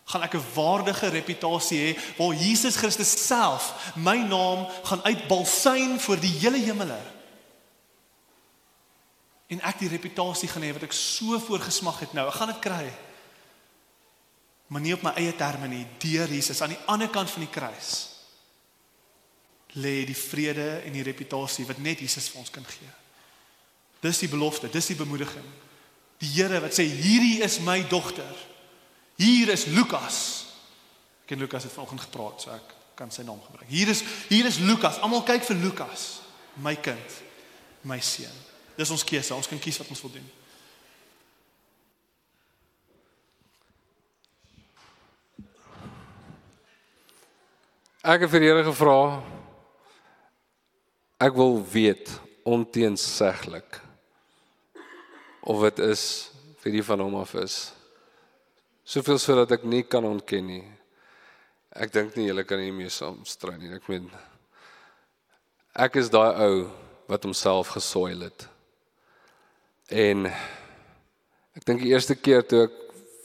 gaan 0.05 0.23
ek 0.23 0.35
'n 0.37 0.47
waardige 0.55 1.09
reputasie 1.09 1.79
hê 1.81 1.91
waar 2.19 2.35
Jesus 2.35 2.77
Christus 2.77 3.27
self 3.27 3.93
my 3.97 4.17
naam 4.17 4.69
gaan 4.85 5.01
uitbalsyn 5.03 5.97
vir 6.01 6.21
die 6.21 6.35
hele 6.43 6.59
hemele 6.59 6.99
en 9.53 9.61
ek 9.69 9.83
die 9.83 9.91
reputasie 9.93 10.49
gaan 10.49 10.65
hê 10.65 10.73
wat 10.73 10.87
ek 10.87 10.97
so 10.97 11.39
voorgesmag 11.43 12.01
het 12.07 12.15
nou. 12.17 12.25
Ek 12.29 12.39
gaan 12.39 12.53
dit 12.53 12.63
kry. 12.65 12.87
Maar 14.73 14.81
nie 14.81 14.95
op 14.97 15.05
my 15.05 15.13
eie 15.21 15.35
terme 15.37 15.69
nie, 15.69 15.85
deur 16.03 16.31
Jesus 16.33 16.63
aan 16.65 16.73
die 16.73 16.83
ander 16.91 17.11
kant 17.13 17.31
van 17.31 17.45
die 17.45 17.53
kruis. 17.53 17.93
Lê 19.77 20.05
die 20.09 20.17
vrede 20.17 20.85
en 20.87 20.95
die 20.95 21.05
reputasie 21.05 21.67
wat 21.69 21.83
net 21.83 22.01
Jesus 22.01 22.31
vir 22.33 22.41
ons 22.41 22.53
kan 22.55 22.65
gee. 22.69 22.93
Dis 24.05 24.23
die 24.25 24.31
belofte, 24.33 24.71
dis 24.73 24.91
die 24.93 24.99
bemoediging. 24.99 25.47
Die 26.23 26.31
Here 26.37 26.61
wat 26.63 26.77
sê 26.77 26.87
hierdie 26.89 27.43
is 27.45 27.59
my 27.65 27.81
dogter. 27.91 28.41
Hier 29.21 29.51
is 29.53 29.67
Lukas. 29.71 30.19
Ek 31.25 31.35
en 31.37 31.45
Lukas 31.45 31.67
het 31.67 31.73
vanoggend 31.73 32.05
gepraat, 32.07 32.43
so 32.45 32.53
ek 32.55 32.75
kan 32.99 33.13
sy 33.13 33.25
naam 33.27 33.41
gebruik. 33.47 33.69
Hier 33.71 33.91
is 33.91 34.03
hier 34.29 34.47
is 34.49 34.61
Lukas. 34.63 35.01
Almal 35.03 35.25
kyk 35.27 35.47
vir 35.49 35.61
Lukas, 35.63 36.09
my 36.63 36.75
kind, 36.77 37.21
my 37.83 38.01
seun. 38.05 38.44
Dis 38.75 38.91
ons 38.91 39.05
keuse. 39.07 39.35
Ons 39.35 39.51
kan 39.51 39.61
kies 39.63 39.79
wat 39.79 39.91
ons 39.95 40.03
wil 40.03 40.17
doen. 40.17 40.27
Ek 48.05 48.21
het 48.27 48.31
vir 48.35 48.43
die 48.43 48.51
Here 48.51 48.65
gevra 48.67 48.99
ek 51.25 51.33
wil 51.39 51.55
weet 51.73 52.11
onteenseglik 52.45 53.79
of 55.41 55.63
dit 55.65 55.81
is 55.87 56.03
vir 56.61 56.75
die 56.75 56.83
van 56.85 57.01
hom 57.01 57.17
af 57.17 57.33
is. 57.41 57.57
Soveel 58.85 59.17
sodat 59.23 59.55
ek 59.57 59.65
nie 59.65 59.87
kan 59.89 60.05
ontken 60.05 60.45
nie. 60.51 60.65
Ek 61.73 61.95
dink 61.95 62.13
nie 62.19 62.29
julle 62.29 62.45
kan 62.45 62.61
hiermee 62.61 62.93
saamstry 62.93 63.57
nie. 63.57 63.73
Ek 63.73 63.89
meen 63.89 64.11
ek 65.73 65.97
is 65.97 66.13
daai 66.13 66.37
ou 66.45 66.67
wat 67.09 67.25
homself 67.25 67.73
gesoil 67.79 68.29
het 68.29 68.51
En 69.93 70.25
ek 71.55 71.67
dink 71.67 71.83
die 71.83 71.93
eerste 71.93 72.17
keer 72.17 72.45
toe 72.49 72.65
ek 72.65 72.81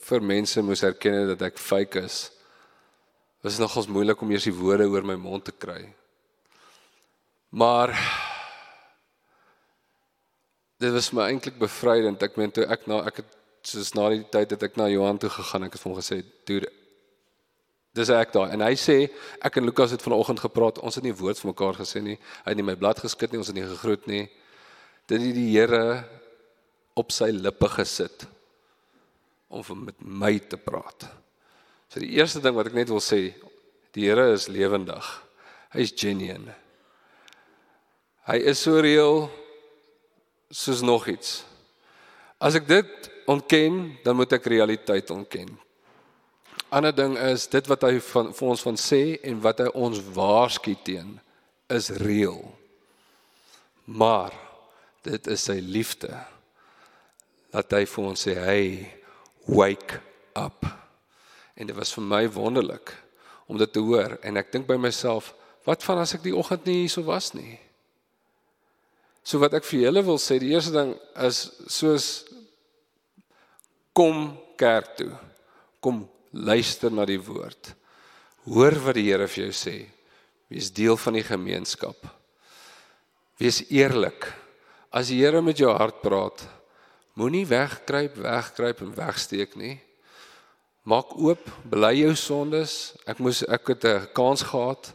vir 0.09 0.25
mense 0.25 0.61
moes 0.65 0.83
erken 0.83 1.29
dat 1.31 1.45
ek 1.47 1.61
fake 1.61 2.01
is, 2.03 2.17
was 3.39 3.55
dit 3.55 3.63
nogals 3.63 3.87
moeilik 3.87 4.19
om 4.19 4.31
eers 4.33 4.47
die 4.49 4.55
woorde 4.55 4.89
oor 4.89 5.05
my 5.07 5.15
mond 5.15 5.45
te 5.47 5.53
kry. 5.55 5.85
Maar 7.55 7.93
dit 10.83 10.91
was 10.91 11.11
my 11.15 11.29
eintlik 11.29 11.55
bevrydend. 11.61 12.21
Ek 12.23 12.35
meen 12.35 12.51
toe 12.51 12.67
ek 12.67 12.85
na 12.91 12.99
ek 13.07 13.23
het 13.23 13.37
soos 13.69 13.93
na 13.95 14.09
die 14.11 14.25
tyd 14.31 14.51
het 14.55 14.67
ek 14.67 14.75
na 14.79 14.89
Johan 14.91 15.19
toe 15.21 15.31
gegaan. 15.31 15.65
Ek 15.67 15.79
het 15.79 15.83
hom 15.87 15.95
gesê, 15.95 16.23
"Dude, 16.45 16.67
dis 17.93 18.09
ek 18.09 18.33
daai." 18.33 18.51
En 18.51 18.61
hy 18.61 18.75
sê, 18.75 19.09
ek 19.41 19.57
en 19.57 19.65
Lukas 19.65 19.91
het 19.91 20.01
vanoggend 20.01 20.39
gepraat. 20.39 20.79
Ons 20.79 20.95
het 20.95 21.03
nie 21.03 21.15
woord 21.15 21.39
vir 21.39 21.51
mekaar 21.51 21.73
gesê 21.73 22.01
nie. 22.01 22.19
Hy 22.43 22.51
het 22.51 22.57
nie 22.57 22.63
my 22.63 22.75
blad 22.75 22.99
geskit 22.99 23.31
nie. 23.31 23.37
Ons 23.37 23.47
het 23.47 23.55
nie 23.55 23.67
gegroet 23.67 24.07
nie. 24.07 24.29
Dit 25.07 25.21
het 25.21 25.33
die 25.35 25.57
Here 25.57 26.18
op 26.99 27.13
sy 27.15 27.31
lippe 27.33 27.69
gesit 27.77 28.27
om 29.49 29.85
met 29.87 29.97
my 30.03 30.35
te 30.39 30.59
praat. 30.61 31.07
So 31.89 32.01
die 32.03 32.13
eerste 32.19 32.41
ding 32.43 32.53
wat 32.57 32.69
ek 32.69 32.77
net 32.77 32.91
wil 32.91 33.01
sê, 33.01 33.31
die 33.97 34.05
Here 34.05 34.27
is 34.35 34.45
lewendig. 34.51 35.05
Hy 35.73 35.85
is 35.85 35.93
genuine. 35.97 36.53
Hy 38.29 38.37
is 38.51 38.61
so 38.61 38.77
reël 38.77 39.25
soos 40.53 40.83
nog 40.85 41.07
iets. 41.09 41.39
As 42.37 42.57
ek 42.57 42.69
dit 42.69 43.09
ontken, 43.29 43.97
dan 44.05 44.17
moet 44.17 44.37
ek 44.37 44.49
realiteit 44.49 45.09
ontken. 45.13 45.49
Ander 46.69 46.93
ding 46.93 47.15
is 47.17 47.47
dit 47.49 47.65
wat 47.69 47.87
hy 47.87 47.97
van 48.11 48.29
vir 48.37 48.51
ons 48.53 48.65
van 48.65 48.77
sê 48.77 49.01
en 49.25 49.41
wat 49.41 49.63
hy 49.63 49.71
ons 49.73 50.01
waarsku 50.13 50.75
teen 50.85 51.15
is 51.73 51.89
reël. 51.97 52.43
Maar 53.89 54.35
dit 55.05 55.29
is 55.33 55.47
sy 55.49 55.57
liefde 55.65 56.13
dat 57.53 57.73
hy 57.73 57.85
vir 57.89 58.09
ons 58.11 58.25
sê 58.27 58.35
hey 58.37 58.65
wake 59.49 59.99
up. 60.37 60.65
En 61.57 61.67
dit 61.67 61.75
was 61.75 61.93
vir 61.95 62.05
my 62.05 62.23
wonderlik 62.31 62.93
om 63.49 63.57
dit 63.57 63.71
te 63.73 63.81
hoor 63.83 64.17
en 64.23 64.37
ek 64.37 64.51
dink 64.53 64.67
by 64.69 64.77
myself, 64.77 65.33
wat 65.65 65.83
van 65.85 66.03
as 66.03 66.13
ek 66.15 66.23
die 66.25 66.35
oggend 66.35 66.67
nie 66.69 66.83
hier 66.83 66.93
sou 66.93 67.03
was 67.07 67.33
nie? 67.33 67.57
So 69.25 69.41
wat 69.41 69.57
ek 69.57 69.65
vir 69.67 69.87
julle 69.87 70.03
wil 70.05 70.19
sê, 70.21 70.39
die 70.41 70.53
eerste 70.53 70.73
ding 70.73 70.93
is 71.25 71.41
soos 71.69 72.07
kom 73.93 74.31
kerk 74.59 74.95
toe. 74.97 75.11
Kom 75.83 76.05
luister 76.31 76.93
na 76.93 77.05
die 77.07 77.19
woord. 77.21 77.73
Hoor 78.49 78.77
wat 78.85 78.97
die 78.97 79.09
Here 79.09 79.27
vir 79.27 79.47
jou 79.47 79.55
sê. 79.55 79.75
Wees 80.49 80.71
deel 80.73 80.97
van 80.97 81.17
die 81.19 81.25
gemeenskap. 81.25 81.99
Wees 83.39 83.61
eerlik. 83.69 84.29
As 84.89 85.11
die 85.11 85.19
Here 85.21 85.43
met 85.45 85.59
jou 85.59 85.71
hart 85.75 86.01
praat, 86.01 86.45
Moenie 87.19 87.47
wegkruip, 87.47 88.15
wegkruip 88.15 88.79
en 88.79 88.91
wegsteek 88.95 89.57
nie. 89.59 89.73
Maak 90.87 91.09
oop, 91.19 91.49
bely 91.67 91.97
jou 91.97 92.13
sondes. 92.15 92.93
Ek 93.03 93.19
moes 93.19 93.41
ek 93.43 93.73
het 93.73 93.83
'n 93.83 94.07
kans 94.15 94.41
gehad 94.41 94.93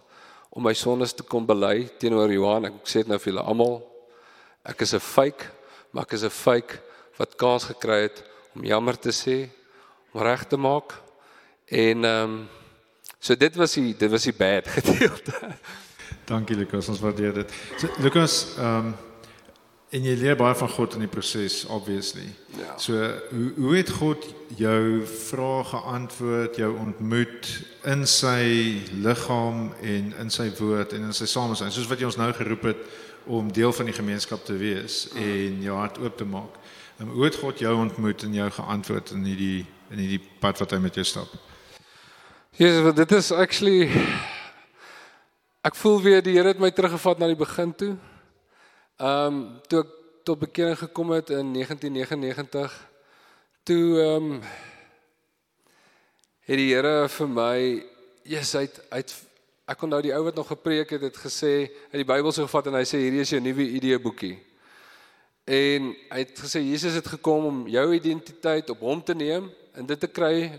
om 0.50 0.62
my 0.62 0.72
sondes 0.72 1.12
te 1.12 1.22
kom 1.22 1.44
bely 1.44 1.84
teenoor 2.00 2.32
Johan. 2.32 2.64
Ek 2.64 2.72
sê 2.88 3.04
dit 3.04 3.08
nou 3.08 3.18
vir 3.18 3.32
julle 3.32 3.44
almal. 3.44 3.82
Ek 4.64 4.80
is 4.80 4.94
'n 4.94 5.00
fake, 5.00 5.44
maar 5.92 6.04
ek 6.04 6.12
is 6.12 6.24
'n 6.24 6.30
fake 6.30 6.80
wat 7.18 7.36
kans 7.36 7.64
gekry 7.64 8.02
het 8.02 8.24
om 8.54 8.64
jammer 8.64 8.96
te 8.98 9.10
sê, 9.12 9.50
om 10.14 10.22
reg 10.22 10.48
te 10.48 10.56
maak. 10.56 10.94
En 11.68 12.04
ehm 12.04 12.22
um, 12.22 12.48
so 13.20 13.34
dit 13.34 13.54
was 13.56 13.74
die 13.74 13.94
dit 13.96 14.10
was 14.10 14.22
die 14.22 14.32
bad 14.32 14.68
gedeelte. 14.76 15.56
Dankie 16.24 16.56
Lukas, 16.56 16.88
ons 16.88 17.00
waardeer 17.00 17.34
dit. 17.34 17.52
So, 17.76 17.88
Lukas, 17.98 18.56
ehm 18.56 18.76
um, 18.76 18.94
En 19.94 20.02
jy 20.02 20.14
leer 20.18 20.34
baie 20.34 20.56
van 20.58 20.70
God 20.74 20.96
in 20.96 21.04
die 21.04 21.10
proses 21.10 21.60
obviously. 21.70 22.24
Ja. 22.58 22.72
So 22.82 22.98
hoe 23.30 23.50
hoe 23.54 23.74
het 23.76 23.90
God 23.94 24.24
jou 24.58 25.04
vrae 25.06 25.64
geantwoord, 25.70 26.56
jou 26.58 26.72
ontmoet 26.82 27.50
in 27.86 28.02
sy 28.10 28.80
liggaam 29.04 29.68
en 29.82 30.08
in 30.18 30.32
sy 30.34 30.48
woord 30.58 30.96
en 30.96 31.06
in 31.06 31.14
sy 31.14 31.28
samesyn, 31.30 31.70
soos 31.70 31.86
wat 31.90 32.02
jy 32.02 32.08
ons 32.08 32.18
nou 32.18 32.32
geroep 32.34 32.66
het 32.72 32.80
om 33.30 33.52
deel 33.54 33.72
van 33.72 33.86
die 33.86 33.94
gemeenskap 33.94 34.42
te 34.44 34.56
wees 34.58 35.04
en 35.14 35.62
jou 35.62 35.76
hart 35.78 36.00
oop 36.02 36.18
te 36.18 36.26
maak. 36.26 36.58
En 36.98 37.12
hoe 37.14 37.28
het 37.28 37.38
God 37.38 37.62
jou 37.62 37.74
ontmoet 37.78 38.24
en 38.26 38.34
jou 38.34 38.48
geantwoord 38.58 39.12
in 39.14 39.28
hierdie 39.30 39.60
in 39.94 40.00
hierdie 40.02 40.22
pad 40.42 40.58
wat 40.58 40.74
hy 40.74 40.80
met 40.82 40.98
jou 40.98 41.04
stap? 41.06 41.30
Jesus, 42.58 42.90
dit 42.98 43.14
is 43.14 43.30
actually 43.30 43.86
ek 45.62 45.78
voel 45.78 46.02
weer 46.02 46.22
die 46.22 46.34
Here 46.34 46.50
het 46.50 46.58
my 46.58 46.72
teruggevat 46.74 47.22
na 47.22 47.30
die 47.30 47.38
begin 47.38 47.70
toe. 47.78 47.92
Ehm 48.96 49.26
um, 49.26 49.38
toe 49.66 49.80
ek 49.82 49.88
tot 50.22 50.38
bekering 50.38 50.76
gekom 50.78 51.08
het 51.10 51.30
in 51.34 51.48
1999 51.52 52.74
toe 53.66 53.98
ehm 53.98 54.28
um, 54.36 54.42
het 56.46 56.60
die 56.60 56.68
Here 56.70 57.08
vir 57.08 57.28
my 57.28 57.56
Jesus 58.22 58.54
uit 58.54 58.78
uit 58.94 59.14
ek 59.66 59.82
onthou 59.82 60.00
die 60.06 60.14
ou 60.14 60.22
wat 60.28 60.38
nog 60.38 60.46
gepreek 60.46 60.94
het 60.94 61.02
het 61.08 61.18
gesê 61.18 61.66
uit 61.90 61.98
die 62.04 62.06
Bybel 62.06 62.30
so 62.30 62.46
gevat 62.46 62.70
en 62.70 62.78
hy 62.78 62.84
sê 62.86 63.02
hierdie 63.02 63.24
is 63.26 63.34
jou 63.34 63.42
nuwe 63.42 63.66
idee 63.80 63.98
boekie. 63.98 64.38
En 65.42 65.90
hy 66.14 66.22
het 66.22 66.38
gesê 66.46 66.62
Jesus 66.62 66.94
het 66.94 67.10
gekom 67.18 67.50
om 67.50 67.60
jou 67.66 67.86
identiteit 67.98 68.70
op 68.70 68.86
hom 68.86 69.02
te 69.02 69.18
neem 69.18 69.50
en 69.74 69.90
dit 69.90 70.00
te 70.00 70.06
kry 70.06 70.52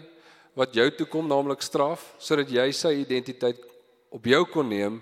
wat 0.60 0.76
jou 0.76 0.92
toe 0.92 1.08
kom 1.08 1.32
naamlik 1.32 1.64
straf 1.64 2.04
sodat 2.20 2.52
jy 2.52 2.68
sy 2.76 2.98
identiteit 3.00 3.64
op 4.12 4.28
jou 4.28 4.44
kon 4.52 4.68
neem 4.68 5.00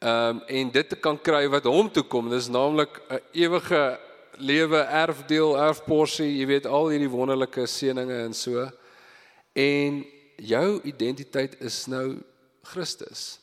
Ehm 0.00 0.36
um, 0.36 0.42
en 0.46 0.70
dit 0.72 0.88
te 0.88 0.96
kan 0.96 1.18
kry 1.20 1.42
wat 1.52 1.66
hom 1.68 1.90
toe 1.92 2.02
kom. 2.08 2.30
Dis 2.32 2.48
naamlik 2.48 3.02
'n 3.10 3.20
ewige 3.36 4.00
lewe, 4.38 4.78
erfdeel, 4.78 5.58
erfporsie, 5.58 6.38
jy 6.38 6.46
weet 6.46 6.66
al 6.66 6.88
hierdie 6.88 7.10
wonderlike 7.10 7.66
seënings 7.66 8.12
en 8.12 8.34
so. 8.34 8.70
En 9.52 10.06
jou 10.36 10.80
identiteit 10.82 11.60
is 11.60 11.86
nou 11.86 12.16
Christus. 12.62 13.40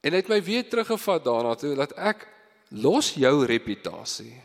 En 0.00 0.12
hy 0.12 0.22
het 0.22 0.32
my 0.32 0.40
weer 0.42 0.64
teruggevat 0.68 1.24
daarna 1.24 1.54
toe 1.54 1.74
dat 1.76 1.92
ek 1.92 2.28
los 2.68 3.12
jou 3.14 3.44
reputasie. 3.44 4.42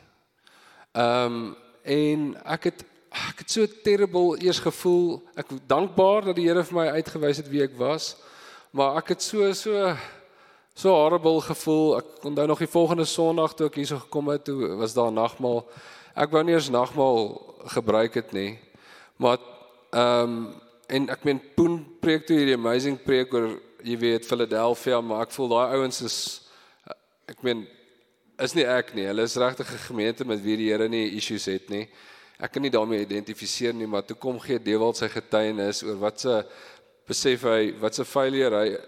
Ehm 0.91 1.25
um, 1.25 1.55
en 1.83 2.35
ek 2.43 2.63
het 2.63 2.83
ek 3.09 3.39
het 3.39 3.51
so 3.51 3.65
terrible 3.83 4.37
eers 4.43 4.59
gevoel. 4.59 5.21
Ek 5.35 5.47
dankbaar 5.67 6.25
dat 6.25 6.35
die 6.35 6.47
Here 6.49 6.63
vir 6.63 6.75
my 6.75 6.87
uitgewys 6.99 7.37
het 7.37 7.47
wie 7.49 7.63
ek 7.63 7.77
was. 7.79 8.17
Maar 8.71 8.97
ek 8.97 9.15
het 9.15 9.23
so 9.23 9.53
so 9.53 9.95
so 10.79 10.95
horrible 10.95 11.41
gevoel. 11.43 11.97
Ek 11.99 12.25
onthou 12.29 12.47
nog 12.47 12.61
die 12.63 12.71
volgende 12.71 13.05
Sondag 13.05 13.53
toe 13.57 13.67
ek 13.67 13.81
hier 13.81 13.89
so 13.89 13.99
gekom 13.99 14.29
het, 14.31 14.45
toe 14.47 14.75
was 14.79 14.95
daar 14.95 15.11
nagmaal. 15.11 15.65
Ek 16.15 16.31
wou 16.31 16.43
nie 16.47 16.55
eens 16.55 16.69
nagmaal 16.71 17.33
gebruik 17.75 18.15
het 18.21 18.31
nie. 18.35 18.53
Maar 19.19 19.41
ehm 19.91 20.35
um, 20.39 20.41
en 20.89 21.03
ek 21.13 21.21
meen 21.27 21.37
Poen 21.53 21.75
preek 22.01 22.23
toe 22.25 22.39
hierdie 22.39 22.55
amazing 22.57 22.95
preek 23.03 23.33
oor 23.35 23.51
jy 23.85 23.93
weet 24.01 24.25
Philadelphia, 24.25 24.97
maar 25.05 25.27
ek 25.27 25.35
voel 25.35 25.51
daai 25.51 25.75
ouens 25.77 25.99
is 26.01 26.15
ek 27.29 27.43
meen 27.45 27.61
is 28.41 28.55
nie 28.57 28.65
ek 28.65 28.95
nie. 28.97 29.05
Hulle 29.05 29.27
is 29.27 29.35
regtig 29.37 29.69
'n 29.69 29.83
gemeente 29.83 30.25
met 30.25 30.41
wie 30.41 30.57
die 30.57 30.71
Here 30.71 30.87
nie 30.89 31.11
issues 31.19 31.45
het 31.45 31.69
nie. 31.69 31.85
Ek 32.39 32.51
kan 32.51 32.61
nie 32.61 32.71
daarmee 32.71 33.05
identifiseer 33.05 33.73
nie, 33.73 33.85
maar 33.85 34.01
toe 34.01 34.15
kom 34.15 34.39
gee 34.39 34.57
Dewald 34.57 34.97
sy 34.97 35.09
getuienis 35.09 35.83
oor 35.83 35.99
wat 35.99 36.19
se 36.19 36.45
besef 37.05 37.43
hy, 37.43 37.73
wat 37.79 37.95
se 37.95 38.05
failure 38.05 38.55
hy 38.55 38.79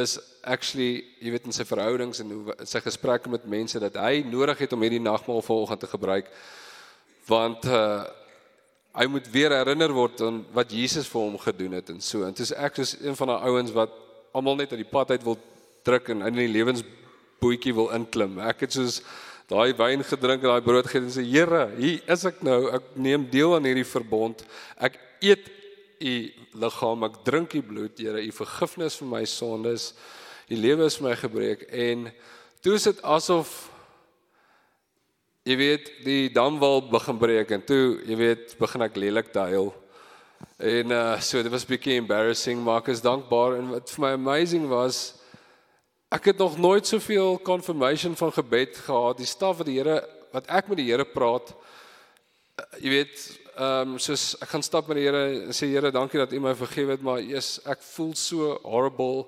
is 0.00 0.18
actually, 0.42 1.04
jy 1.20 1.30
weet 1.34 1.46
in 1.46 1.54
sy 1.54 1.64
verhoudings 1.68 2.22
en 2.22 2.32
hoe 2.32 2.56
sy 2.68 2.80
gesprekke 2.84 3.30
met 3.30 3.46
mense 3.46 3.80
dat 3.82 3.96
hy 4.00 4.22
nodig 4.26 4.64
het 4.64 4.72
om 4.72 4.82
hierdie 4.82 5.02
nagmaal 5.02 5.44
vanoggend 5.44 5.84
te 5.84 5.92
gebruik 5.92 6.32
want 7.28 7.68
uh 7.70 8.02
hy 8.92 9.06
moet 9.08 9.28
weer 9.32 9.52
herinner 9.56 9.92
word 9.96 10.20
aan 10.20 10.42
wat 10.52 10.72
Jesus 10.76 11.06
vir 11.08 11.22
hom 11.22 11.38
gedoen 11.40 11.78
het 11.78 11.88
en 11.88 12.00
so. 12.04 12.26
En 12.26 12.34
dis 12.36 12.52
ek 12.52 12.76
soos 12.76 12.90
een 13.00 13.16
van 13.16 13.30
daai 13.32 13.46
ouens 13.48 13.72
wat 13.72 13.94
almal 14.36 14.58
net 14.58 14.74
uit 14.74 14.82
die 14.82 14.90
pad 14.90 15.14
uit 15.14 15.24
wil 15.24 15.38
druk 15.86 16.10
en 16.12 16.26
in 16.28 16.36
die 16.36 16.50
lewensbootjie 16.52 17.72
wil 17.76 17.88
inklim. 17.96 18.36
Ek 18.44 18.66
het 18.66 18.76
soos 18.76 19.00
daai 19.48 19.72
wyn 19.78 20.04
gedrink 20.04 20.44
en 20.44 20.52
daai 20.52 20.66
brood 20.66 20.88
gegee 20.88 21.06
en 21.06 21.14
sê 21.14 21.24
Here, 21.24 21.64
hier 21.78 22.04
is 22.12 22.26
ek 22.28 22.44
nou. 22.44 22.60
Ek 22.76 22.92
neem 22.94 23.24
deel 23.32 23.56
aan 23.56 23.68
hierdie 23.68 23.88
verbond. 23.88 24.44
Ek 24.76 25.00
eet 25.24 25.48
u 26.02 26.14
liggaam, 26.58 27.06
ek 27.06 27.20
drink 27.26 27.54
u 27.54 27.62
bloed, 27.62 27.98
Here, 27.98 28.20
u 28.20 28.32
vergifnis 28.34 28.98
vir 29.00 29.08
my 29.08 29.22
sondes. 29.28 29.92
Die 30.50 30.58
lewe 30.58 30.88
is 30.90 30.98
my 31.00 31.14
gebreek 31.16 31.68
en 31.70 32.10
toe 32.62 32.74
is 32.76 32.88
dit 32.90 32.98
asof 33.06 33.70
jy 35.46 35.56
weet 35.58 35.88
die 36.04 36.28
damwal 36.34 36.84
begin 36.90 37.18
breek 37.18 37.50
en 37.54 37.62
toe 37.66 37.98
jy 38.06 38.18
weet 38.18 38.52
begin 38.60 38.84
ek 38.86 38.98
lelik 39.00 39.32
huil. 39.34 39.72
En 40.58 40.94
uh 40.94 41.18
so 41.22 41.42
dit 41.42 41.50
was 41.50 41.66
bietjie 41.66 41.98
embarrassing 41.98 42.62
maar 42.62 42.82
ek 42.82 42.92
is 42.94 43.02
dankbaar 43.02 43.58
en 43.58 43.72
wat 43.74 43.90
vir 43.90 44.04
my 44.04 44.12
amazing 44.18 44.68
was 44.70 45.00
ek 46.12 46.30
het 46.30 46.38
nog 46.38 46.58
nooit 46.60 46.86
soveel 46.86 47.38
confirmation 47.42 48.14
van 48.16 48.32
gebed 48.32 48.76
gehad. 48.86 49.18
Die 49.18 49.26
staf 49.26 49.58
wat 49.62 49.66
die 49.66 49.78
Here 49.80 50.02
wat 50.32 50.46
ek 50.46 50.68
met 50.68 50.78
die 50.78 50.90
Here 50.90 51.06
praat 51.08 51.54
uh, 51.54 52.66
jy 52.78 52.98
weet 52.98 53.26
ehm 53.52 53.94
um, 53.94 53.98
soos 54.00 54.32
ek 54.40 54.48
gaan 54.48 54.62
stap 54.64 54.86
met 54.88 54.96
die 54.96 55.04
Here 55.04 55.22
en 55.44 55.52
sê 55.52 55.66
Here 55.68 55.90
dankie 55.92 56.20
dat 56.20 56.32
U 56.32 56.40
my 56.40 56.54
vergewe 56.56 56.94
het 56.96 57.02
maar 57.04 57.20
eers 57.20 57.58
ek 57.68 57.82
voel 57.84 58.14
so 58.16 58.54
horrible. 58.64 59.26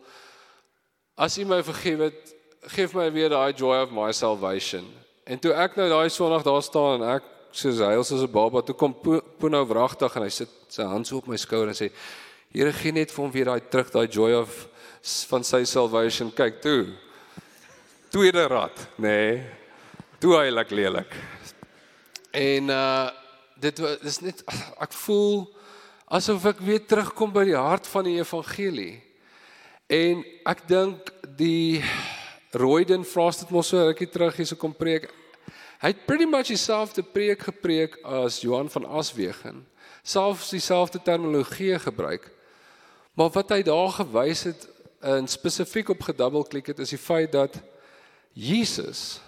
As 1.16 1.36
U 1.38 1.44
my 1.44 1.60
vergewe 1.62 2.08
het, 2.08 2.34
gee 2.72 2.88
my 2.94 3.10
weer 3.12 3.28
daai 3.28 3.52
joy 3.52 3.82
of 3.82 3.92
my 3.92 4.12
salvation. 4.12 4.86
En 5.28 5.38
toe 5.38 5.52
ek 5.52 5.76
nou 5.76 5.88
daai 5.92 6.08
Sondag 6.08 6.44
daar 6.44 6.62
staan 6.64 7.02
en 7.02 7.16
ek 7.18 7.26
soos 7.52 7.82
hy 7.84 7.92
as 8.00 8.12
'n 8.12 8.32
baba 8.32 8.62
toe 8.62 8.74
kom 8.74 8.94
Puno 9.38 9.64
wragtig 9.64 10.16
en 10.16 10.22
hy 10.22 10.30
sit 10.30 10.48
sy 10.68 10.82
hand 10.82 11.06
so 11.06 11.18
op 11.18 11.28
my 11.28 11.36
skouer 11.36 11.68
en 11.68 11.74
sê 11.74 11.90
Here 12.52 12.72
gee 12.72 12.92
net 12.92 13.10
vir 13.10 13.22
hom 13.22 13.32
weer 13.32 13.44
daai 13.44 13.60
terug 13.60 13.90
daai 13.90 14.08
joy 14.08 14.32
of 14.32 14.68
van 15.28 15.44
sy 15.44 15.64
salvation. 15.64 16.30
Kyk 16.30 16.62
toe. 16.62 16.86
Tweede 18.10 18.46
rad 18.48 18.88
nê? 18.96 19.08
Nee, 19.08 19.42
toe 20.18 20.36
heilig 20.38 20.70
lelik. 20.70 21.12
En 22.32 22.70
uh 22.70 23.23
dit 23.60 23.78
is 24.02 24.20
net 24.20 24.42
ek 24.82 24.92
voel 25.04 25.46
asof 26.06 26.44
ek 26.52 26.62
weer 26.64 26.82
terugkom 26.84 27.32
by 27.32 27.44
die 27.48 27.58
hart 27.58 27.86
van 27.90 28.06
die 28.08 28.18
evangelie 28.18 29.02
en 29.92 30.24
ek 30.46 30.64
dink 30.68 31.12
die 31.38 31.82
Royden 32.54 33.04
Frost 33.04 33.42
het 33.42 33.50
mos 33.50 33.72
so 33.72 33.82
rukkie 33.82 34.06
terug 34.06 34.36
hier 34.38 34.46
so 34.46 34.56
kom 34.56 34.74
preek. 34.76 35.08
Hy 35.82 35.90
het 35.90 36.04
pretty 36.06 36.26
much 36.28 36.52
dieselfde 36.52 37.02
preek 37.02 37.42
gepreek 37.48 37.96
as 38.06 38.38
Johan 38.44 38.70
van 38.70 38.86
Aswegen. 38.86 39.64
Selfs 40.06 40.52
dieselfde 40.54 41.00
terminologie 41.02 41.74
gebruik. 41.82 42.30
Maar 43.18 43.32
wat 43.34 43.50
hy 43.50 43.60
daar 43.66 43.90
gewys 43.98 44.44
het 44.46 44.68
en 45.04 45.26
spesifiek 45.28 45.90
op 45.92 46.06
gedubbelklik 46.06 46.70
het 46.72 46.78
is 46.80 46.94
die 46.94 47.00
feit 47.00 47.32
dat 47.34 47.58
Jesus 48.32 49.20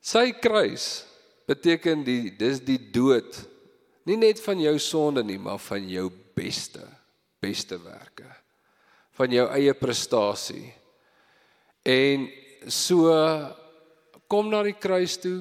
sy 0.00 0.30
kruis 0.32 1.08
beteken 1.48 2.04
die 2.04 2.34
dis 2.36 2.60
die 2.60 2.80
dood. 2.92 3.40
Nie 4.08 4.18
net 4.20 4.40
van 4.44 4.60
jou 4.60 4.76
sonde 4.80 5.24
nie 5.24 5.38
maar 5.40 5.60
van 5.60 5.88
jou 5.88 6.10
beste 6.36 6.84
beste 7.40 7.78
werke. 7.80 8.26
Van 9.18 9.32
jou 9.32 9.46
eie 9.54 9.72
prestasie 9.74 10.66
En 11.88 12.28
so 12.68 13.14
kom 14.28 14.50
na 14.52 14.60
die 14.66 14.76
kruis 14.76 15.16
toe. 15.20 15.40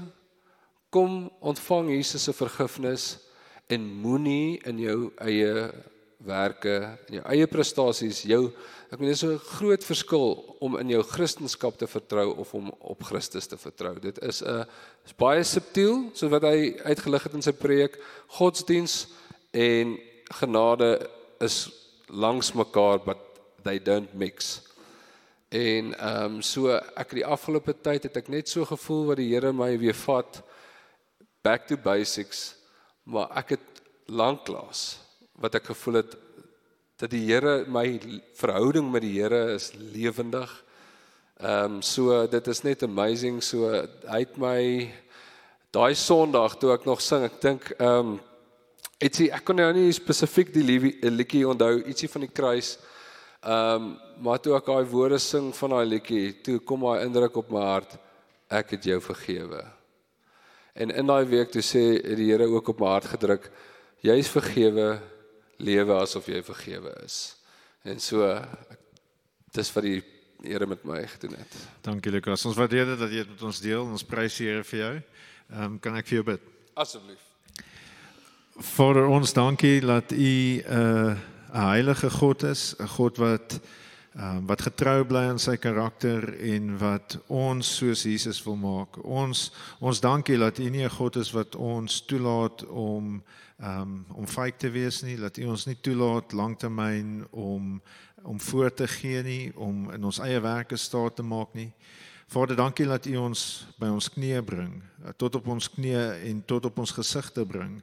Kom 0.94 1.28
ontvang 1.44 1.92
Jesus 1.98 2.24
se 2.24 2.34
vergifnis 2.36 3.18
en 3.68 3.84
moenie 3.84 4.60
in 4.70 4.80
jou 4.80 5.00
eie 5.20 5.68
werke, 6.18 6.98
in 7.08 7.20
jou 7.20 7.24
eie 7.30 7.48
prestasies, 7.50 8.24
jou 8.26 8.48
ek 8.90 9.00
meen 9.00 9.12
dis 9.12 9.24
'n 9.24 9.38
groot 9.38 9.84
verskil 9.84 10.56
om 10.60 10.78
in 10.78 10.90
jou 10.90 11.04
kristendom 11.04 11.72
te 11.78 11.88
vertrou 11.88 12.38
of 12.38 12.54
om 12.54 12.72
op 12.80 13.04
Christus 13.04 13.48
te 13.48 13.58
vertrou. 13.58 14.00
Dit 14.00 14.18
is 14.24 14.42
'n 14.42 14.66
is 15.06 15.14
baie 15.14 15.44
subtiel, 15.44 16.10
so 16.14 16.30
wat 16.30 16.44
hy 16.44 16.76
uitgelig 16.86 17.24
het 17.24 17.34
in 17.34 17.42
sy 17.42 17.52
preek. 17.52 17.98
Godsdiens 18.28 19.08
en 19.52 20.00
genade 20.32 21.10
is 21.40 21.70
langs 22.08 22.54
mekaar 22.54 23.00
but 23.06 23.18
they 23.64 23.80
don't 23.80 24.14
mix. 24.14 24.62
En 25.50 25.94
ehm 25.94 26.36
um, 26.36 26.42
so 26.42 26.70
ek 26.96 27.12
die 27.12 27.26
afgelope 27.26 27.74
tyd 27.82 28.04
het 28.04 28.18
ek 28.18 28.28
net 28.28 28.50
so 28.50 28.66
gevoel 28.66 29.06
wat 29.06 29.18
die 29.18 29.34
Here 29.34 29.54
my 29.54 29.78
weer 29.78 29.94
vat 29.94 30.44
back 31.44 31.68
to 31.68 31.78
basics, 31.78 32.56
maar 33.04 33.30
ek 33.38 33.50
het 33.50 33.82
lanklaas 34.08 35.07
wat 35.42 35.58
ek 35.60 35.70
gevoel 35.72 36.02
het 36.02 36.16
dat 36.98 37.12
die 37.14 37.26
Here 37.28 37.66
my 37.70 38.00
verhouding 38.38 38.90
met 38.90 39.04
die 39.06 39.14
Here 39.20 39.54
is 39.54 39.72
lewendig. 39.78 40.50
Ehm 41.38 41.78
um, 41.78 41.82
so 41.82 42.26
dit 42.26 42.48
is 42.48 42.64
net 42.66 42.84
amazing 42.84 43.44
so 43.46 43.70
hy 43.70 44.22
het 44.24 44.38
my 44.42 44.90
daai 45.70 45.94
Sondag 45.94 46.56
toe 46.58 46.72
ek 46.74 46.88
nog 46.90 47.02
sing, 47.06 47.28
ek 47.28 47.38
dink 47.42 47.70
ehm 47.78 48.16
um, 48.16 48.16
ietsie 48.98 49.28
ek 49.30 49.44
kon 49.46 49.60
nou 49.62 49.70
nie 49.78 49.92
spesifiek 49.94 50.50
die 50.56 50.64
liedjie 50.66 51.44
onthou, 51.46 51.84
ietsie 51.86 52.10
van 52.10 52.26
die 52.26 52.34
kruis. 52.34 52.78
Ehm 53.46 53.76
um, 53.76 53.92
maar 54.26 54.42
toe 54.42 54.56
ek 54.58 54.66
daai 54.66 54.90
woorde 54.90 55.20
sing 55.22 55.52
van 55.54 55.76
daai 55.76 55.86
liedjie, 55.86 56.32
toe 56.42 56.58
kom 56.66 56.82
daai 56.82 57.04
indruk 57.06 57.38
op 57.38 57.52
my 57.54 57.62
hart, 57.62 57.94
ek 58.50 58.74
het 58.74 58.88
jou 58.90 58.98
vergewe. 59.06 59.62
En 60.74 60.90
in 60.90 61.14
daai 61.14 61.30
week 61.30 61.54
toe 61.54 61.62
sê 61.62 61.84
die 62.02 62.32
Here 62.32 62.50
ook 62.50 62.74
op 62.74 62.82
my 62.82 62.96
hart 62.96 63.12
gedruk, 63.14 63.46
jy's 64.02 64.34
vergewe, 64.34 64.98
lewe 65.58 65.94
asof 66.02 66.28
jy 66.30 66.44
vergewe 66.46 66.94
is. 67.06 67.36
En 67.84 68.00
so 68.00 68.28
dis 69.56 69.74
wat 69.74 69.84
die 69.84 70.04
Here 70.38 70.68
met 70.70 70.84
my 70.86 71.00
gedoen 71.10 71.34
het. 71.34 71.54
Dankie 71.82 72.12
Lukas. 72.12 72.44
Ons 72.46 72.60
waardeer 72.60 72.86
dit 72.86 73.00
dat 73.00 73.10
jy 73.10 73.24
dit 73.24 73.30
met 73.32 73.42
ons 73.42 73.60
deel. 73.60 73.82
Ons 73.82 74.04
prys 74.06 74.36
die 74.38 74.46
Here 74.46 74.62
vir 74.64 74.80
jou. 74.80 74.92
Ehm 75.50 75.64
um, 75.64 75.80
kan 75.82 75.98
ek 75.98 76.06
vir 76.06 76.20
jou 76.20 76.26
bid? 76.28 76.44
Asseblief. 76.78 77.24
Vader, 78.76 79.08
ons 79.10 79.34
dankie 79.34 79.82
dat 79.82 80.12
u 80.12 80.62
'n 80.62 80.62
uh, 80.62 81.18
heilige 81.50 82.10
God 82.10 82.44
is, 82.44 82.76
'n 82.78 82.88
God 82.88 83.18
wat 83.18 83.60
um, 84.18 84.46
wat 84.50 84.62
getrou 84.62 85.04
bly 85.08 85.24
aan 85.32 85.42
sy 85.42 85.58
karakter 85.62 86.26
en 86.54 86.74
wat 86.82 87.18
ons 87.28 87.70
soos 87.80 88.06
Jesus 88.08 88.42
wil 88.46 88.58
maak. 88.60 89.00
Ons 89.04 89.52
ons 89.80 90.02
dankie 90.02 90.38
dat 90.38 90.60
U 90.60 90.70
nie 90.70 90.86
'n 90.86 90.98
God 90.98 91.16
is 91.16 91.32
wat 91.32 91.56
ons 91.56 92.02
toelaat 92.06 92.66
om 92.66 93.22
um, 93.64 94.06
om 94.14 94.28
fake 94.28 94.58
te 94.58 94.70
wees 94.70 95.02
nie, 95.04 95.18
dat 95.18 95.38
U 95.38 95.46
ons 95.46 95.66
nie 95.66 95.78
toelaat 95.82 96.34
lanktermyn 96.34 97.26
om 97.32 97.82
om 98.24 98.40
voor 98.40 98.74
te 98.74 98.88
gee 98.88 99.24
nie, 99.24 99.52
om 99.56 99.92
in 99.94 100.04
ons 100.04 100.20
eie 100.20 100.40
werke 100.40 100.78
staat 100.78 101.16
te 101.16 101.24
maak 101.24 101.54
nie. 101.54 101.72
Vader, 102.28 102.56
dankie 102.56 102.86
dat 102.86 103.06
U 103.06 103.16
ons 103.18 103.68
by 103.80 103.88
ons 103.88 104.10
knieë 104.10 104.42
bring, 104.44 104.82
tot 105.18 105.36
op 105.36 105.48
ons 105.48 105.70
knieë 105.70 106.28
en 106.28 106.42
tot 106.46 106.66
op 106.66 106.80
ons 106.80 106.92
gesigte 106.92 107.46
bring 107.46 107.82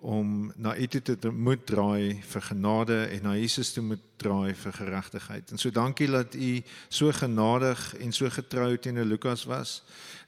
om 0.00 0.52
na 0.56 0.76
U 0.76 0.86
toe 0.86 1.16
te 1.16 1.30
moet 1.30 1.66
draai 1.66 2.22
vir 2.22 2.42
genade 2.42 3.06
en 3.10 3.22
na 3.22 3.34
Jesus 3.34 3.72
toe 3.72 3.82
moet 3.82 4.09
draai 4.20 4.54
vir 4.54 4.72
geregtigheid. 4.76 5.50
En 5.50 5.58
so 5.58 5.72
dankie 5.72 6.10
dat 6.10 6.34
U 6.34 6.50
so 6.88 7.12
genadig 7.12 7.80
en 7.98 8.12
so 8.12 8.30
getrou 8.30 8.76
teenoor 8.78 9.08
Lukas 9.08 9.44
was. 9.48 9.80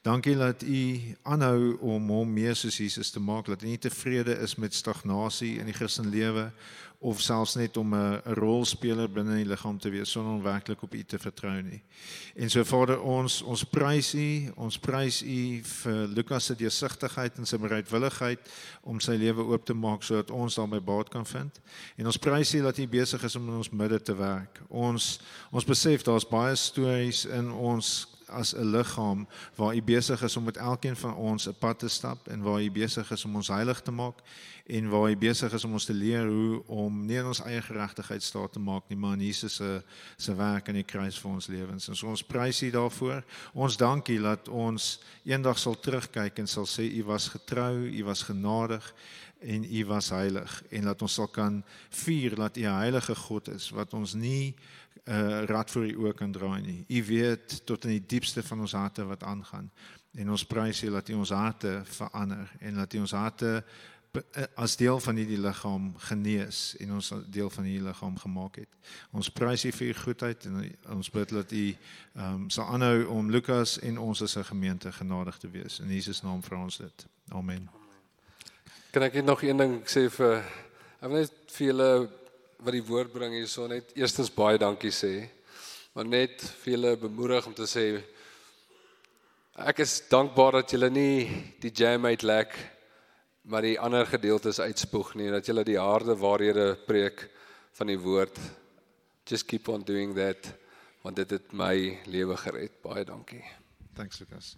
Dankie 0.03 0.37
dat 0.37 0.63
U 0.63 0.83
aanhou 1.23 1.77
om 1.81 2.09
hom 2.11 2.33
meer 2.33 2.57
soos 2.57 2.81
Jesus 2.81 3.11
te 3.11 3.21
maak, 3.21 3.47
dat 3.47 3.63
U 3.63 3.67
nie 3.67 3.79
tevrede 3.79 4.39
is 4.43 4.57
met 4.57 4.75
stagnasie 4.75 5.59
in 5.61 5.69
die 5.71 5.77
Christelike 5.77 6.17
lewe 6.17 6.51
of 7.03 7.21
selfs 7.21 7.55
net 7.55 7.77
om 7.77 7.95
'n 7.95 8.21
rolspeler 8.39 9.11
binne 9.11 9.35
die 9.37 9.47
liggaam 9.47 9.79
te 9.79 9.91
wees 9.91 10.11
sonder 10.11 10.33
om 10.33 10.43
werklik 10.43 10.83
op 10.83 10.95
U 10.95 11.03
te 11.03 11.19
vertrou 11.19 11.63
nie. 11.63 11.83
En 12.35 12.51
so 12.51 12.65
Vader, 12.65 13.01
ons 13.03 13.43
ons 13.43 13.65
prys 13.65 14.15
U, 14.15 14.53
ons 14.57 14.79
prys 14.79 15.23
U 15.23 15.61
vir 15.63 16.07
Lukas 16.07 16.45
se 16.45 16.55
deursigtigheid 16.55 17.39
en 17.39 17.47
sy 17.47 17.57
bereidwilligheid 17.57 18.39
om 18.83 19.01
sy 19.01 19.13
lewe 19.13 19.43
oop 19.43 19.67
te 19.67 19.75
maak 19.75 20.03
sodat 20.03 20.31
ons 20.31 20.55
daarmee 20.55 20.81
baat 20.81 21.09
kan 21.09 21.27
vind. 21.27 21.61
En 21.97 22.07
ons 22.07 22.19
prys 22.19 22.55
U 22.55 22.63
dat 22.63 22.79
U 22.79 22.87
besig 22.87 23.25
is 23.25 23.37
om 23.37 23.49
in 23.49 23.57
ons 23.57 23.73
midde 23.83 24.01
te 24.03 24.15
werk. 24.17 24.63
Ons 24.69 25.19
ons 25.51 25.67
besef 25.69 26.07
daar's 26.07 26.29
baie 26.29 26.57
stories 26.57 27.27
in 27.27 27.51
ons 27.53 27.93
as 28.33 28.55
'n 28.55 28.71
liggaam 28.71 29.29
waar 29.55 29.77
u 29.77 29.83
besig 29.83 30.23
is 30.23 30.37
om 30.37 30.45
met 30.45 30.57
elkeen 30.57 30.97
van 30.97 31.15
ons 31.15 31.49
'n 31.49 31.55
pad 31.59 31.79
te 31.79 31.89
stap 31.89 32.29
en 32.29 32.43
waar 32.43 32.63
u 32.63 32.71
besig 32.71 33.11
is 33.11 33.25
om 33.25 33.37
ons 33.37 33.49
heilig 33.49 33.81
te 33.81 33.91
maak 33.91 34.19
en 34.67 34.89
waar 34.89 35.11
u 35.11 35.17
besig 35.17 35.53
is 35.53 35.65
om 35.65 35.73
ons 35.73 35.85
te 35.85 35.95
leer 35.95 36.27
hoe 36.27 36.63
om 36.67 37.07
nie 37.07 37.17
in 37.17 37.27
ons 37.27 37.43
eie 37.43 37.63
geregtigheid 37.63 38.23
staat 38.23 38.53
te 38.53 38.59
maak 38.59 38.83
nie 38.89 38.99
maar 38.99 39.13
in 39.13 39.27
Jesus 39.27 39.55
se 39.55 39.83
se 40.17 40.35
werk 40.35 40.69
aan 40.69 40.75
die 40.75 40.91
kruis 40.93 41.19
vir 41.19 41.31
ons 41.31 41.47
lewens. 41.47 41.89
En 41.89 41.97
so 41.97 42.09
ons 42.09 42.23
prys 42.23 42.63
u 42.63 42.71
daarvoor. 42.71 43.25
Ons 43.53 43.77
dankie 43.77 44.21
dat 44.21 44.49
ons 44.49 45.01
eendag 45.25 45.59
sal 45.59 45.81
terugkyk 45.81 46.39
en 46.39 46.47
sal 46.47 46.67
sê 46.67 46.83
u 46.83 47.05
was 47.05 47.29
getrou, 47.29 47.75
u 47.87 48.05
was 48.05 48.23
genadig 48.23 48.95
en 49.43 49.65
u 49.65 49.85
was 49.85 50.11
heilig 50.11 50.63
en 50.71 50.83
dat 50.91 51.03
ons 51.03 51.15
sal 51.15 51.29
kan 51.29 51.63
vier 51.91 52.35
dat 52.35 52.57
u 52.57 52.63
heilige 52.63 53.15
God 53.15 53.49
is 53.49 53.71
wat 53.71 53.95
ons 53.95 54.15
nie 54.15 54.55
uh, 55.05 55.45
rad 55.45 55.71
vir 55.71 55.83
u 55.83 56.07
ook 56.07 56.17
kan 56.17 56.33
draai 56.33 56.63
nie. 56.63 56.85
U 56.89 57.05
weet 57.05 57.67
tot 57.67 57.85
in 57.85 57.91
die 57.99 58.07
diepste 58.07 58.43
van 58.43 58.61
ons 58.61 58.73
harte 58.73 59.05
wat 59.05 59.23
aangaan. 59.23 59.71
En 60.13 60.31
ons 60.31 60.45
prys 60.45 60.83
U 60.83 60.91
dat 60.93 61.09
U 61.09 61.15
ons 61.25 61.31
harte 61.31 61.81
verander 61.85 62.53
en 62.61 62.75
dat 62.75 62.93
U 62.93 62.99
ons 62.99 63.15
harte 63.17 63.65
eh, 64.13 64.45
as 64.61 64.77
deel 64.77 65.01
van 65.01 65.17
hierdie 65.17 65.41
liggaam 65.41 65.93
genees 65.97 66.77
en 66.85 66.93
ons 66.99 67.13
deel 67.33 67.51
van 67.51 67.65
hierdie 67.65 67.87
liggaam 67.87 68.19
gemaak 68.21 68.61
het. 68.61 68.69
Ons 69.11 69.33
prys 69.33 69.65
U 69.65 69.73
vir 69.73 69.89
U 69.89 69.99
goedheid 70.05 70.49
en 70.51 70.63
ons 70.99 71.13
bid 71.17 71.37
dat 71.41 71.53
U 71.53 71.67
ehm 71.67 72.33
um, 72.33 72.49
sal 72.51 72.69
aanhou 72.75 73.07
om 73.17 73.31
Lukas 73.33 73.79
en 73.81 73.99
ons 73.99 74.23
as 74.23 74.37
'n 74.37 74.51
gemeente 74.53 74.93
genadig 74.93 75.39
te 75.39 75.51
wees. 75.51 75.81
In 75.81 75.89
Jesus 75.89 76.23
naam 76.23 76.43
vra 76.43 76.63
ons 76.63 76.77
dit. 76.77 77.07
Amen. 77.29 77.82
Kan 78.93 79.07
ek 79.07 79.15
net 79.17 79.25
nog 79.25 79.41
een 79.41 79.57
ding 79.57 79.79
sê 79.89 80.03
vir 80.13 80.35
ek 81.01 81.07
wil 81.09 81.23
net 81.23 81.53
vir 81.55 81.67
julle 81.71 81.93
wat 82.61 82.75
die 82.77 82.83
woord 82.85 83.13
bring 83.15 83.33
hierso 83.33 83.65
net 83.65 83.95
eerstens 83.97 84.29
baie 84.29 84.59
dankie 84.61 84.93
sê. 84.93 85.31
Maar 85.97 86.11
net 86.11 86.43
vir 86.61 86.75
julle 86.75 86.91
bemoedig 87.01 87.47
om 87.49 87.55
te 87.57 87.65
sê 87.65 87.87
ek 89.65 89.81
is 89.87 89.95
dankbaar 90.13 90.59
dat 90.59 90.75
julle 90.77 90.91
nie 90.93 91.25
die 91.65 91.73
jam 91.73 92.05
uit 92.05 92.21
lek 92.29 92.53
maar 93.49 93.65
die 93.65 93.79
ander 93.81 94.05
gedeeltes 94.07 94.61
uitspoeg 94.61 95.15
nie 95.17 95.31
dat 95.33 95.49
julle 95.49 95.65
die 95.65 95.81
harde 95.81 96.13
waarhede 96.21 96.75
preek 96.85 97.31
van 97.81 97.89
die 97.89 97.97
woord. 97.97 98.37
Just 99.25 99.49
keep 99.49 99.73
on 99.73 99.89
doing 99.89 100.13
that 100.21 100.53
want 101.01 101.17
dit 101.17 101.33
het 101.33 101.57
my 101.57 101.97
lewe 102.13 102.37
gered. 102.45 102.77
Baie 102.85 103.09
dankie. 103.09 103.41
Thanks 103.97 104.21
Lucas. 104.21 104.53